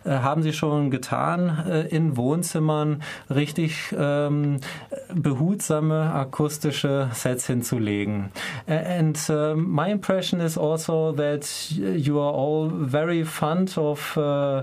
haben 0.05 0.43
sie 0.43 0.53
schon 0.53 0.91
getan, 0.91 1.65
äh, 1.69 1.89
in 1.89 2.17
Wohnzimmern 2.17 3.03
richtig 3.31 3.95
ähm, 3.99 4.59
behutsame 5.15 6.13
akustische 6.13 7.09
Sets 7.13 7.47
hinzulegen. 7.47 8.31
And 8.67 9.19
uh, 9.31 9.55
my 9.55 9.91
impression 9.91 10.41
is 10.41 10.57
also 10.59 11.13
that 11.13 11.71
you 11.71 12.19
are 12.21 12.33
all 12.33 12.71
very 12.71 13.25
fond 13.25 13.77
of 13.79 14.17
uh, 14.17 14.63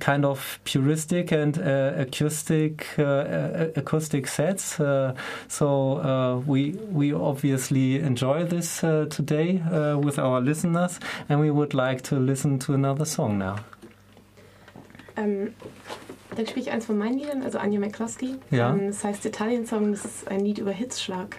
kind 0.00 0.24
of 0.24 0.58
puristic 0.64 1.32
and 1.32 1.58
uh, 1.58 1.92
acoustic 2.00 2.86
uh, 2.98 3.68
acoustic 3.76 4.26
sets. 4.28 4.78
Uh, 4.80 5.14
so 5.48 5.98
uh, 5.98 6.40
we 6.46 6.72
we 6.92 7.12
obviously 7.12 8.00
enjoy 8.00 8.44
this 8.44 8.82
uh, 8.84 9.06
today 9.08 9.60
uh, 9.70 9.98
with 9.98 10.18
our 10.18 10.40
listeners, 10.40 10.98
and 11.28 11.40
we 11.40 11.50
would 11.50 11.74
like 11.74 12.02
to 12.02 12.16
listen 12.18 12.58
to 12.60 12.74
another 12.74 13.04
song 13.04 13.38
now. 13.38 13.56
Um, 15.16 15.52
Dann 16.34 16.46
spiele 16.46 16.62
ich 16.62 16.70
eins 16.70 16.86
von 16.86 16.96
meinen 16.96 17.18
Liedern, 17.18 17.42
also 17.42 17.58
Anja 17.58 17.78
McCloskey. 17.78 18.36
Ja. 18.50 18.70
Ähm, 18.72 18.86
Das 18.88 19.04
heißt 19.04 19.26
Italien-Song, 19.26 19.92
das 19.92 20.04
ist 20.06 20.28
ein 20.28 20.40
Lied 20.40 20.58
über 20.58 20.70
Hitzschlag. 20.72 21.36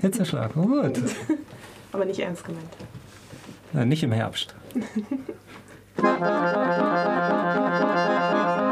Hitzeschlag, 0.00 0.52
oh, 0.56 0.62
gut. 0.62 0.98
Aber 1.92 2.06
nicht 2.06 2.20
ernst 2.20 2.44
gemeint. 2.44 2.70
Na, 3.74 3.84
nicht 3.84 4.02
im 4.02 4.12
Herbst. 4.12 4.54
Thank 5.96 6.20
you. 8.66 8.71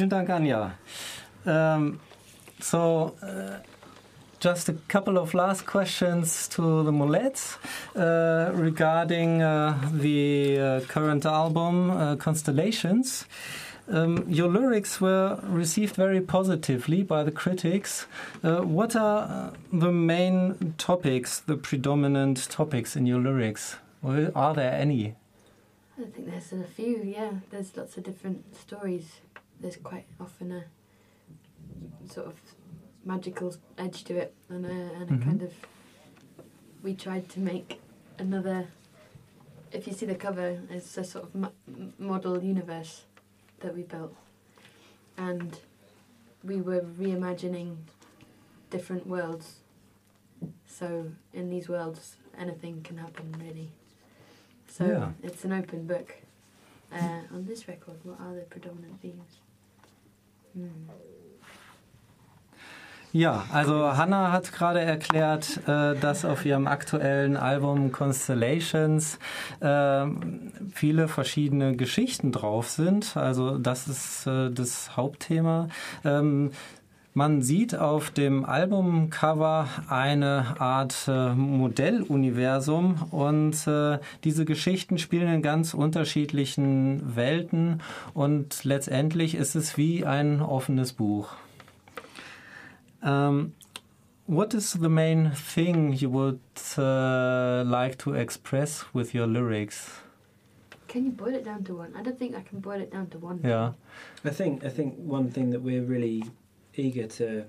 Vielen 0.00 0.08
Dank, 0.08 0.30
Anja. 0.30 0.72
Um, 1.44 2.00
so, 2.58 3.14
uh, 3.22 3.58
just 4.38 4.70
a 4.70 4.72
couple 4.88 5.18
of 5.18 5.34
last 5.34 5.66
questions 5.66 6.48
to 6.48 6.82
the 6.84 6.90
Molettes 6.90 7.58
uh, 7.94 8.50
regarding 8.54 9.42
uh, 9.42 9.78
the 9.92 10.58
uh, 10.58 10.80
current 10.88 11.26
album, 11.26 11.90
uh, 11.90 12.16
Constellations. 12.16 13.26
Um, 13.90 14.24
your 14.26 14.48
lyrics 14.48 15.02
were 15.02 15.38
received 15.42 15.96
very 15.96 16.22
positively 16.22 17.02
by 17.02 17.22
the 17.22 17.32
critics. 17.32 18.06
Uh, 18.42 18.62
what 18.62 18.96
are 18.96 19.52
the 19.70 19.92
main 19.92 20.76
topics, 20.78 21.40
the 21.40 21.58
predominant 21.58 22.48
topics 22.48 22.96
in 22.96 23.04
your 23.04 23.18
lyrics? 23.18 23.76
Are 24.02 24.54
there 24.54 24.72
any? 24.72 25.14
I 25.98 26.04
think 26.04 26.30
there's 26.30 26.52
a 26.52 26.64
few, 26.64 27.02
yeah. 27.04 27.32
There's 27.50 27.76
lots 27.76 27.98
of 27.98 28.04
different 28.04 28.56
stories. 28.56 29.20
There's 29.60 29.76
quite 29.76 30.06
often 30.18 30.52
a 30.52 30.64
sort 32.12 32.26
of 32.26 32.34
magical 33.04 33.54
edge 33.78 34.04
to 34.04 34.16
it, 34.16 34.34
and 34.48 34.64
a, 34.66 34.70
and 34.70 35.10
a 35.10 35.14
Mhm. 35.14 35.22
kind 35.22 35.42
of. 35.42 35.52
We 36.82 36.94
tried 36.94 37.28
to 37.30 37.40
make 37.40 37.80
another. 38.18 38.68
If 39.72 39.86
you 39.86 39.92
see 39.92 40.06
the 40.06 40.14
cover, 40.14 40.62
it's 40.70 40.96
a 40.98 41.04
sort 41.04 41.24
of 41.26 41.34
mo- 41.34 41.52
model 41.98 42.42
universe 42.42 43.04
that 43.60 43.74
we 43.76 43.82
built, 43.82 44.16
and 45.16 45.60
we 46.42 46.60
were 46.60 46.80
reimagining 46.80 47.76
different 48.70 49.06
worlds. 49.06 49.60
So 50.66 51.12
in 51.34 51.50
these 51.50 51.68
worlds, 51.68 52.16
anything 52.36 52.82
can 52.82 52.96
happen, 52.96 53.32
really. 53.38 53.70
So 54.68 54.86
Yeah. 54.86 55.12
it's 55.22 55.44
an 55.44 55.52
open 55.52 55.86
book. 55.86 56.16
Uh, 56.90 57.22
on 57.32 57.44
this 57.46 57.68
record, 57.68 58.02
what 58.04 58.18
are 58.20 58.34
the 58.34 58.42
predominant 58.42 59.00
themes? 59.00 59.38
Ja, 63.12 63.44
also 63.52 63.96
Hannah 63.96 64.30
hat 64.30 64.52
gerade 64.52 64.80
erklärt, 64.80 65.60
äh, 65.66 65.96
dass 65.96 66.24
auf 66.24 66.46
ihrem 66.46 66.68
aktuellen 66.68 67.36
Album 67.36 67.90
Constellations 67.90 69.18
äh, 69.58 70.06
viele 70.72 71.08
verschiedene 71.08 71.74
Geschichten 71.74 72.30
drauf 72.30 72.70
sind. 72.70 73.16
Also 73.16 73.58
das 73.58 73.88
ist 73.88 74.28
äh, 74.28 74.50
das 74.50 74.96
Hauptthema. 74.96 75.68
Ähm, 76.04 76.52
Man 77.12 77.42
sieht 77.42 77.74
auf 77.74 78.12
dem 78.12 78.44
Albumcover 78.44 79.68
eine 79.88 80.60
Art 80.60 81.08
äh, 81.08 81.34
Modelluniversum 81.34 83.02
und 83.10 83.66
äh, 83.66 83.98
diese 84.22 84.44
Geschichten 84.44 84.96
spielen 84.96 85.26
in 85.26 85.42
ganz 85.42 85.74
unterschiedlichen 85.74 87.16
Welten 87.16 87.82
und 88.14 88.62
letztendlich 88.62 89.34
ist 89.34 89.56
es 89.56 89.76
wie 89.76 90.06
ein 90.06 90.40
offenes 90.40 90.92
Buch. 90.92 91.30
Um, 93.02 93.54
what 94.28 94.54
is 94.54 94.72
the 94.72 94.88
main 94.88 95.32
thing 95.32 95.92
you 95.92 96.12
would 96.12 96.38
uh, 96.78 97.64
like 97.64 97.98
to 97.98 98.14
express 98.14 98.86
with 98.94 99.14
your 99.14 99.26
lyrics? 99.26 99.90
Can 100.86 101.06
you 101.06 101.12
boil 101.12 101.34
it 101.34 101.44
down 101.44 101.64
to 101.64 101.74
one? 101.76 101.92
I 101.96 102.02
don't 102.02 102.18
think 102.18 102.36
I 102.36 102.42
can 102.42 102.60
boil 102.60 102.80
it 102.80 102.92
down 102.92 103.10
to 103.10 103.18
one. 103.18 103.40
Yeah. 103.42 103.72
I 104.24 104.30
think 104.30 104.64
I 104.64 104.68
think 104.68 104.94
one 104.96 105.30
thing 105.30 105.50
that 105.50 105.62
we're 105.62 105.82
really 105.84 106.24
eager 106.76 107.06
to 107.06 107.44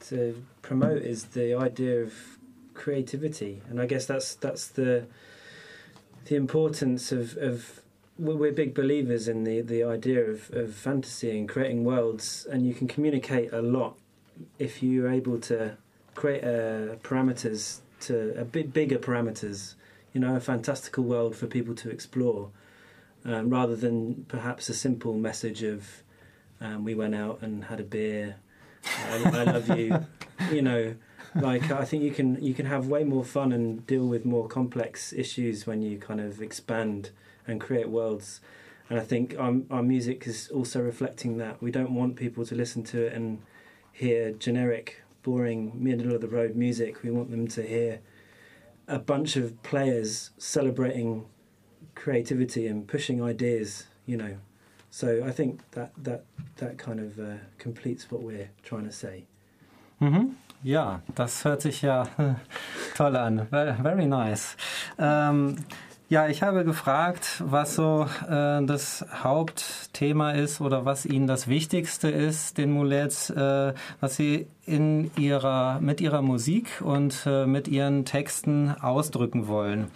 to 0.00 0.42
promote 0.62 1.02
is 1.02 1.24
the 1.26 1.54
idea 1.54 2.02
of 2.02 2.14
creativity, 2.74 3.62
and 3.68 3.80
I 3.80 3.86
guess 3.86 4.06
that's 4.06 4.34
that's 4.34 4.68
the 4.68 5.06
the 6.26 6.36
importance 6.36 7.10
of, 7.10 7.36
of 7.38 7.80
we're 8.18 8.52
big 8.52 8.74
believers 8.74 9.28
in 9.28 9.44
the, 9.44 9.60
the 9.60 9.82
idea 9.82 10.20
of, 10.22 10.50
of 10.52 10.74
fantasy 10.74 11.38
and 11.38 11.48
creating 11.48 11.84
worlds, 11.84 12.46
and 12.50 12.66
you 12.66 12.74
can 12.74 12.88
communicate 12.88 13.52
a 13.52 13.62
lot 13.62 13.96
if 14.58 14.82
you're 14.82 15.08
able 15.08 15.38
to 15.38 15.76
create 16.14 16.42
uh, 16.42 16.96
parameters 17.02 17.78
to 18.00 18.34
a 18.38 18.44
bit 18.44 18.72
bigger 18.72 18.98
parameters, 18.98 19.74
you 20.12 20.20
know, 20.20 20.34
a 20.34 20.40
fantastical 20.40 21.04
world 21.04 21.36
for 21.36 21.46
people 21.46 21.74
to 21.76 21.88
explore, 21.90 22.50
um, 23.24 23.50
rather 23.50 23.76
than 23.76 24.26
perhaps 24.28 24.68
a 24.68 24.74
simple 24.74 25.14
message 25.14 25.62
of 25.62 26.02
um, 26.60 26.84
we 26.84 26.94
went 26.94 27.14
out 27.14 27.40
and 27.42 27.64
had 27.64 27.80
a 27.80 27.84
beer, 27.84 28.36
I, 28.84 29.22
I 29.24 29.44
love 29.44 29.78
you, 29.78 30.06
you 30.52 30.62
know. 30.62 30.94
Like 31.34 31.70
I 31.70 31.84
think 31.84 32.02
you 32.02 32.10
can 32.10 32.42
you 32.42 32.54
can 32.54 32.66
have 32.66 32.86
way 32.86 33.04
more 33.04 33.24
fun 33.24 33.52
and 33.52 33.86
deal 33.86 34.06
with 34.06 34.24
more 34.24 34.48
complex 34.48 35.12
issues 35.12 35.66
when 35.66 35.82
you 35.82 35.98
kind 35.98 36.20
of 36.20 36.40
expand 36.40 37.10
and 37.46 37.60
create 37.60 37.88
worlds. 37.88 38.40
And 38.90 38.98
I 38.98 39.02
think 39.02 39.36
our, 39.38 39.56
our 39.70 39.82
music 39.82 40.26
is 40.26 40.48
also 40.48 40.80
reflecting 40.80 41.36
that. 41.38 41.62
We 41.62 41.70
don't 41.70 41.94
want 41.94 42.16
people 42.16 42.46
to 42.46 42.54
listen 42.54 42.82
to 42.84 43.06
it 43.06 43.12
and 43.12 43.42
hear 43.92 44.32
generic, 44.32 45.02
boring, 45.22 45.72
middle 45.74 46.14
of 46.14 46.22
the 46.22 46.28
road 46.28 46.56
music. 46.56 47.02
We 47.02 47.10
want 47.10 47.30
them 47.30 47.48
to 47.48 47.62
hear 47.62 48.00
a 48.86 48.98
bunch 48.98 49.36
of 49.36 49.62
players 49.62 50.30
celebrating 50.38 51.26
creativity 51.94 52.66
and 52.66 52.88
pushing 52.88 53.22
ideas, 53.22 53.88
you 54.06 54.16
know. 54.16 54.38
So 54.90 55.24
I 55.24 55.32
think 55.32 55.60
that 55.72 55.90
that 56.04 56.24
that 56.56 56.78
kind 56.78 57.00
of 57.00 57.18
uh, 57.18 57.38
completes 57.58 58.10
what 58.10 58.22
we're 58.22 58.50
trying 58.62 58.84
to 58.86 58.92
say. 58.92 59.24
Mhm. 60.00 60.36
Ja, 60.62 61.02
das 61.14 61.44
hört 61.44 61.62
sich 61.62 61.82
ja 61.82 62.08
toll 62.96 63.16
an. 63.16 63.46
Very 63.50 64.06
nice. 64.06 64.56
Ähm, 64.98 65.56
ja, 66.10 66.26
ich 66.26 66.42
habe 66.42 66.64
gefragt, 66.64 67.42
was 67.44 67.74
so 67.74 68.06
äh, 68.26 68.64
das 68.64 69.04
Hauptthema 69.22 70.30
ist 70.30 70.62
oder 70.62 70.86
was 70.86 71.04
Ihnen 71.04 71.26
das 71.26 71.48
Wichtigste 71.48 72.08
ist, 72.08 72.56
den 72.56 72.72
Mulets, 72.72 73.28
äh, 73.28 73.74
was 74.00 74.16
Sie 74.16 74.46
in 74.64 75.10
ihrer, 75.18 75.80
mit 75.80 76.00
ihrer 76.00 76.22
Musik 76.22 76.80
und 76.82 77.24
äh, 77.26 77.46
mit 77.46 77.68
ihren 77.68 78.06
Texten 78.06 78.70
ausdrücken 78.80 79.48
wollen. 79.48 79.88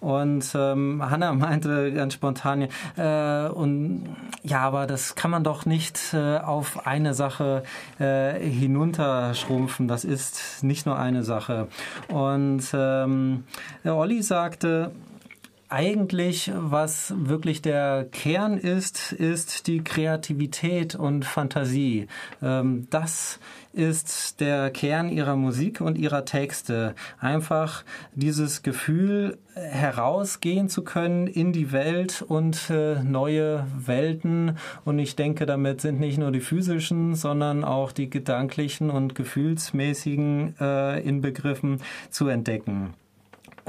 Und 0.00 0.44
ähm, 0.54 1.02
Hannah 1.08 1.32
meinte 1.34 1.92
ganz 1.92 2.14
spontan, 2.14 2.68
äh, 2.96 3.48
und 3.48 4.08
ja, 4.42 4.62
aber 4.62 4.88
das 4.88 5.14
kann 5.14 5.30
man 5.30 5.44
doch 5.44 5.66
nicht 5.66 6.14
äh, 6.14 6.38
auf 6.38 6.86
eine 6.86 7.14
Sache 7.14 7.62
äh, 8.00 8.40
hinunterschrumpfen. 8.40 9.86
Das 9.86 10.04
ist 10.04 10.62
nicht 10.62 10.86
nur 10.86 10.98
eine 10.98 11.22
Sache. 11.22 11.68
Und 12.08 12.62
ähm, 12.72 13.44
Olli 13.84 14.22
sagte, 14.22 14.92
eigentlich, 15.70 16.50
was 16.54 17.14
wirklich 17.16 17.62
der 17.62 18.06
Kern 18.10 18.58
ist, 18.58 19.12
ist 19.12 19.66
die 19.66 19.82
Kreativität 19.82 20.94
und 20.94 21.24
Fantasie. 21.24 22.08
Ähm, 22.42 22.88
das 22.90 23.38
ist 23.72 24.40
der 24.40 24.70
Kern 24.70 25.08
ihrer 25.08 25.36
Musik 25.36 25.80
und 25.80 25.96
ihrer 25.96 26.24
Texte. 26.24 26.94
Einfach 27.20 27.84
dieses 28.14 28.62
Gefühl, 28.62 29.38
herausgehen 29.54 30.68
zu 30.68 30.82
können 30.82 31.26
in 31.26 31.52
die 31.52 31.72
Welt 31.72 32.22
und 32.22 32.70
äh, 32.70 33.02
neue 33.02 33.66
Welten. 33.76 34.58
Und 34.84 34.98
ich 34.98 35.16
denke, 35.16 35.46
damit 35.46 35.80
sind 35.80 36.00
nicht 36.00 36.18
nur 36.18 36.32
die 36.32 36.40
physischen, 36.40 37.14
sondern 37.14 37.64
auch 37.64 37.92
die 37.92 38.10
gedanklichen 38.10 38.90
und 38.90 39.14
gefühlsmäßigen 39.14 40.54
äh, 40.60 41.00
Inbegriffen 41.00 41.80
zu 42.10 42.28
entdecken. 42.28 42.94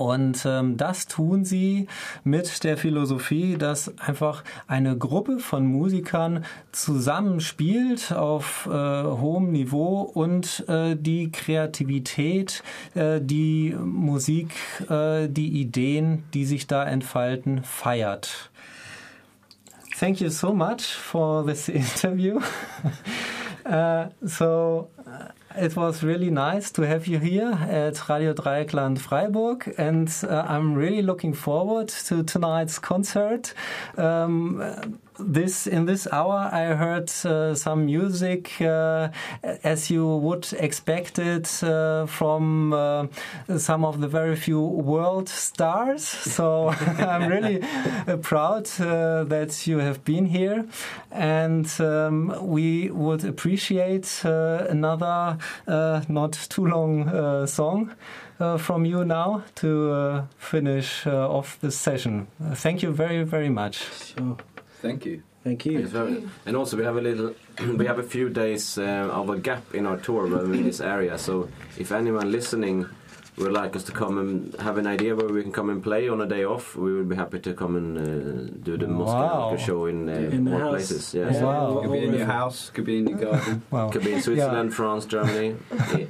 Und 0.02 0.48
ähm, 0.48 0.78
das 0.78 1.06
tun 1.06 1.46
sie 1.46 1.88
mit 2.24 2.64
der 2.64 2.76
Philosophie, 2.76 3.56
dass 3.56 3.96
einfach 4.00 4.44
eine 4.68 4.98
Gruppe 4.98 5.38
von 5.38 5.68
Musikern 5.68 6.44
zusammenspielt 6.72 8.12
auf 8.12 8.66
äh, 8.66 8.72
hohem 8.72 9.52
Niveau 9.52 10.02
und 10.02 10.68
äh, 10.68 10.96
die 10.96 11.32
Kreativität, 11.32 12.64
äh, 12.96 13.22
die 13.22 13.76
Musik, 13.80 14.50
äh, 14.90 15.28
die 15.30 15.62
Ideen, 15.62 16.24
die 16.34 16.46
sich 16.46 16.66
da 16.66 16.84
entfalten, 16.84 17.64
feiert. 17.64 18.50
Thank 20.00 20.20
you 20.20 20.30
so 20.30 20.52
much 20.52 20.96
for 20.96 21.46
this 21.46 21.70
interview. 21.70 22.40
uh, 23.66 24.06
so. 24.24 24.90
Uh, 25.06 25.41
It 25.56 25.76
was 25.76 26.04
really 26.04 26.30
nice 26.30 26.72
to 26.72 26.84
have 26.84 27.08
you 27.08 27.20
here 27.20 27.52
at 27.52 28.08
Radio 28.10 28.34
Dreieckland 28.34 29.00
Freiburg, 29.00 29.74
and 29.78 30.10
uh, 30.24 30.46
I'm 30.48 30.74
really 30.74 31.02
looking 31.02 31.34
forward 31.34 31.90
to 31.90 32.24
tonight's 32.24 32.80
concert. 32.80 33.54
Um, 33.98 35.00
this 35.26 35.68
in 35.68 35.86
this 35.86 36.08
hour, 36.12 36.50
I 36.52 36.76
heard 36.76 37.12
uh, 37.26 37.56
some 37.56 37.86
music 37.86 38.62
uh, 38.62 39.10
as 39.64 39.90
you 39.90 40.06
would 40.18 40.52
expect 40.54 41.20
it 41.20 41.64
uh, 41.64 42.06
from 42.06 42.74
uh, 42.74 43.08
some 43.58 43.86
of 43.86 44.02
the 44.02 44.08
very 44.08 44.36
few 44.36 44.62
world 44.62 45.30
stars. 45.30 46.04
So 46.04 46.70
I'm 46.98 47.28
really 47.28 47.62
uh, 47.62 48.18
proud 48.18 48.70
uh, 48.80 49.24
that 49.26 49.68
you 49.68 49.80
have 49.80 50.04
been 50.04 50.26
here, 50.26 50.66
and 51.12 51.70
um, 51.80 52.36
we 52.42 52.90
would 52.90 53.24
appreciate 53.26 54.24
another 54.24 55.38
not 55.68 56.34
too 56.50 56.66
long 56.66 57.48
song. 57.48 57.94
From 58.58 58.86
you 58.86 59.06
now 59.06 59.44
to 59.58 60.28
finish 60.40 61.06
off 61.06 61.60
this 61.62 61.78
session. 61.78 62.26
thank 62.56 62.82
you 62.82 62.92
very, 62.92 63.24
very 63.24 63.50
much. 63.50 63.84
Sure. 64.16 64.36
Thank 64.82 65.06
you. 65.06 65.22
Thank 65.44 65.66
you. 65.66 65.80
It's 65.80 65.92
very- 65.92 66.24
and 66.46 66.56
also 66.56 66.78
we 66.78 66.84
have 66.84 66.98
a 66.98 67.02
little, 67.02 67.34
we 67.78 67.86
have 67.86 68.00
a 68.00 68.04
few 68.04 68.30
days 68.30 68.78
uh, 68.78 69.10
of 69.20 69.30
a 69.30 69.38
gap 69.38 69.64
in 69.74 69.86
our 69.88 69.98
tour 69.98 70.26
in 70.54 70.64
this 70.64 70.82
area. 70.82 71.18
So 71.18 71.50
if 71.78 71.92
anyone 71.92 72.32
listening 72.32 72.86
would 73.38 73.54
like 73.54 73.76
us 73.76 73.84
to 73.86 73.92
come 73.94 74.18
and 74.18 74.54
have 74.60 74.78
an 74.78 74.86
idea 74.86 75.16
where 75.16 75.30
we 75.30 75.42
can 75.42 75.52
come 75.52 75.70
and 75.70 75.82
play 75.82 76.10
on 76.10 76.20
a 76.22 76.26
day 76.28 76.44
off, 76.44 76.76
we 76.76 76.92
would 76.94 77.08
be 77.08 77.16
happy 77.16 77.40
to 77.40 77.54
come 77.54 77.76
and 77.78 77.98
uh, 77.98 78.52
do 78.64 78.78
the 78.78 78.88
Wow. 78.88 79.52
Moscow 79.52 79.58
show 79.58 79.86
in, 79.86 80.10
uh, 80.10 80.14
In 80.36 80.44
more 80.44 80.60
house. 80.60 80.70
places. 80.72 81.14
Yes. 81.14 81.36
Yeah. 81.36 81.46
Wow. 81.46 81.80
Could 81.82 81.92
be 81.94 82.04
in 82.06 82.14
your 82.14 82.26
house, 82.26 82.72
could 82.74 82.86
be 82.86 82.98
in 82.98 83.08
your 83.08 83.18
garden. 83.20 83.62
Wow. 83.72 83.90
Could 83.90 84.04
be 84.04 84.12
in 84.14 84.22
Switzerland, 84.22 84.74
France, 84.74 85.06
Germany, 85.08 85.56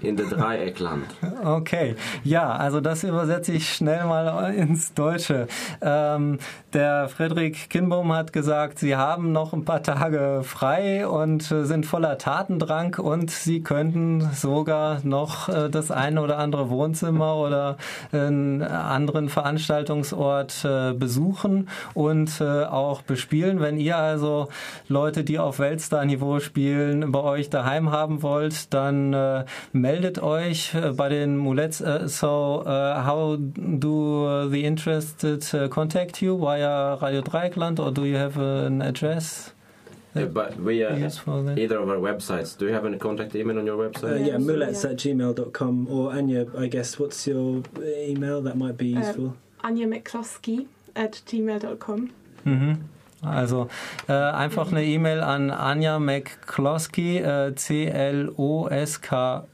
in 0.02 0.16
the 0.18 0.24
Dreieckland. 0.24 1.06
Okay, 1.44 1.96
ja, 2.24 2.52
also 2.52 2.82
das 2.82 3.04
übersetze 3.04 3.52
ich 3.54 3.68
schnell 3.74 4.06
mal 4.06 4.54
ins 4.54 4.94
Deutsche. 4.94 5.48
Ähm, 5.82 6.38
der 6.74 7.08
Frederik 7.10 7.70
Kinbohm 7.72 8.14
hat 8.14 8.32
gesagt, 8.32 8.78
sie 8.78 8.96
haben 8.96 9.32
noch 9.32 9.52
ein 9.52 9.66
paar 9.66 9.82
Tage 9.82 10.42
frei 10.44 11.08
und 11.08 11.52
äh, 11.52 11.66
sind 11.66 11.86
voller 11.88 12.20
Tatendrang 12.20 12.96
und 13.00 13.32
sie 13.32 13.62
könnten 13.64 14.22
sogar 14.36 15.00
noch 15.04 15.50
äh, 15.50 15.70
das 15.70 15.90
eine 15.90 16.22
oder 16.22 16.38
andere 16.38 16.70
Wohnzimmer 16.70 17.11
oder 17.20 17.78
einen 18.12 18.62
anderen 18.62 19.30
Veranstaltungsort 19.30 20.64
äh, 20.64 20.94
besuchen 20.94 21.70
und 21.94 22.40
äh, 22.42 22.64
auch 22.64 23.02
bespielen. 23.02 23.60
Wenn 23.60 23.78
ihr 23.78 23.98
also 23.98 24.48
Leute, 24.88 25.24
die 25.24 25.40
auf 25.40 25.60
Weltstar-Niveau 25.60 26.40
spielen, 26.40 27.12
bei 27.12 27.20
euch 27.20 27.50
daheim 27.50 27.92
haben 27.92 28.22
wollt, 28.22 28.74
dann 28.74 29.14
äh, 29.14 29.46
meldet 29.74 30.22
euch 30.22 30.76
bei 30.96 31.10
den 31.10 31.38
Mulets. 31.38 31.80
So, 32.06 32.64
how 32.66 33.38
do 33.40 34.50
the 34.50 34.64
interested 34.64 35.70
contact 35.70 36.22
you 36.22 36.40
via 36.40 36.96
Radio 36.96 37.22
Dreieckland 37.22 37.80
or 37.80 37.92
do 37.92 38.06
you 38.06 38.18
have 38.18 38.40
an 38.40 38.82
address? 38.82 39.54
Yeah, 40.14 40.26
but 40.26 40.58
we 40.60 40.84
uh, 40.84 40.94
that. 40.96 41.58
either 41.58 41.78
of 41.80 41.90
our 41.90 41.96
websites. 41.98 42.56
Do 42.58 42.66
you 42.68 42.74
have 42.74 42.86
any 42.86 42.98
contact 42.98 43.34
email 43.36 43.58
on 43.60 43.66
your 43.66 43.80
Uh, 43.84 43.88
website? 43.90 44.20
yeah, 44.20 44.26
Yeah, 44.34 44.38
mulets 44.40 44.84
yeah. 44.84 44.92
at 44.92 44.98
gmail.com. 44.98 45.88
Or 45.90 46.12
Anya, 46.12 46.46
I 46.58 46.68
guess, 46.68 47.00
what's 47.00 47.26
your 47.28 47.64
email? 47.82 48.42
That 48.42 48.58
might 48.58 48.78
be 48.78 48.88
useful. 48.88 49.36
Anja 49.64 49.86
McCloskey 49.88 50.66
at 50.96 51.22
gmail.com. 51.28 52.10
Mhm. 52.46 52.78
Also 53.24 53.68
äh, 54.10 54.14
einfach 54.14 54.72
eine 54.72 54.84
E-Mail 54.84 55.22
an 55.22 55.50
Anja 55.52 56.00
McCloskey, 56.00 57.20
äh, 57.20 57.54
C-L-O-S-K-Y. 57.56 59.46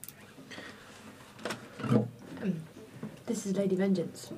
This 3.26 3.46
is 3.46 3.56
Lady 3.56 3.78
Vengeance. 3.78 4.34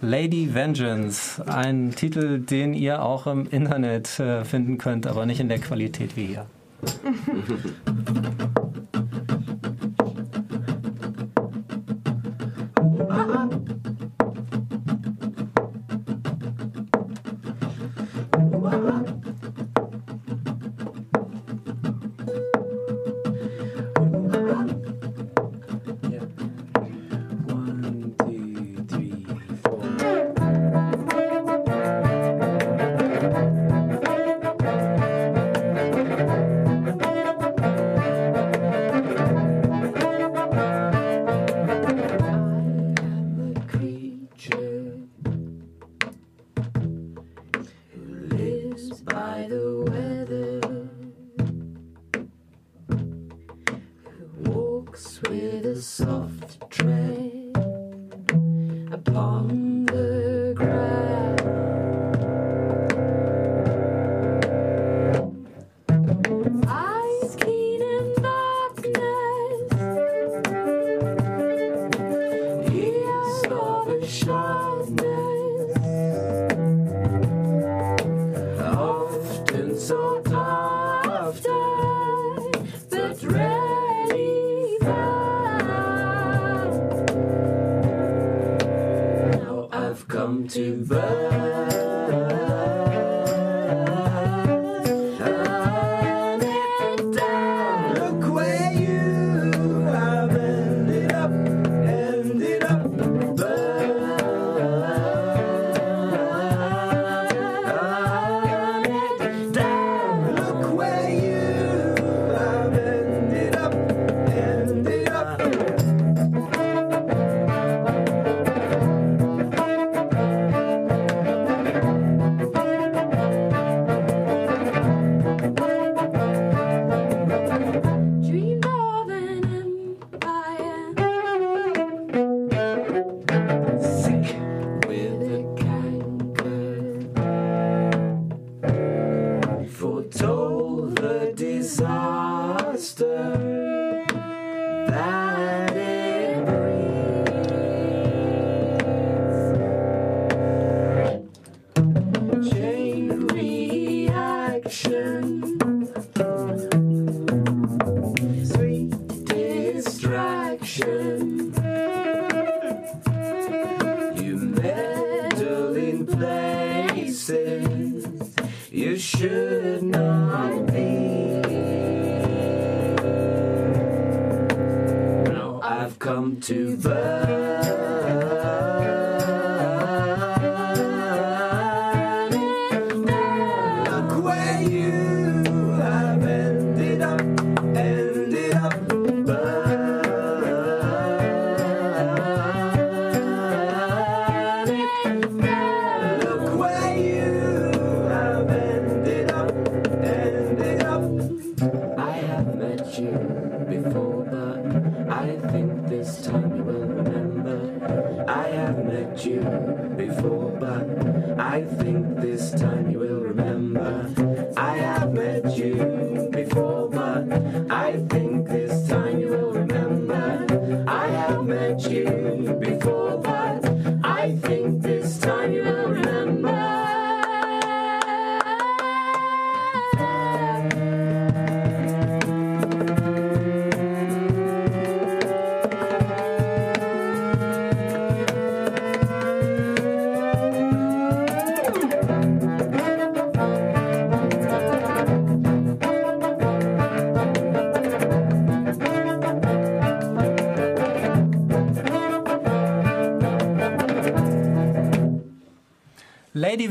Lady 0.00 0.54
Vengeance, 0.54 1.42
ein 1.46 1.94
Titel, 1.94 2.38
den 2.38 2.74
ihr 2.74 3.02
auch 3.02 3.26
im 3.26 3.46
Internet 3.46 4.20
äh, 4.20 4.44
finden 4.44 4.78
könnt, 4.78 5.06
aber 5.06 5.26
nicht 5.26 5.40
in 5.40 5.48
der 5.48 5.58
Qualität 5.58 6.16
wie 6.16 6.26
hier. 6.26 6.46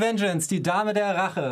Vengeance, 0.06 0.47
die 0.47 0.62
Dame 0.62 0.93
der 0.93 1.16
Rache. 1.16 1.49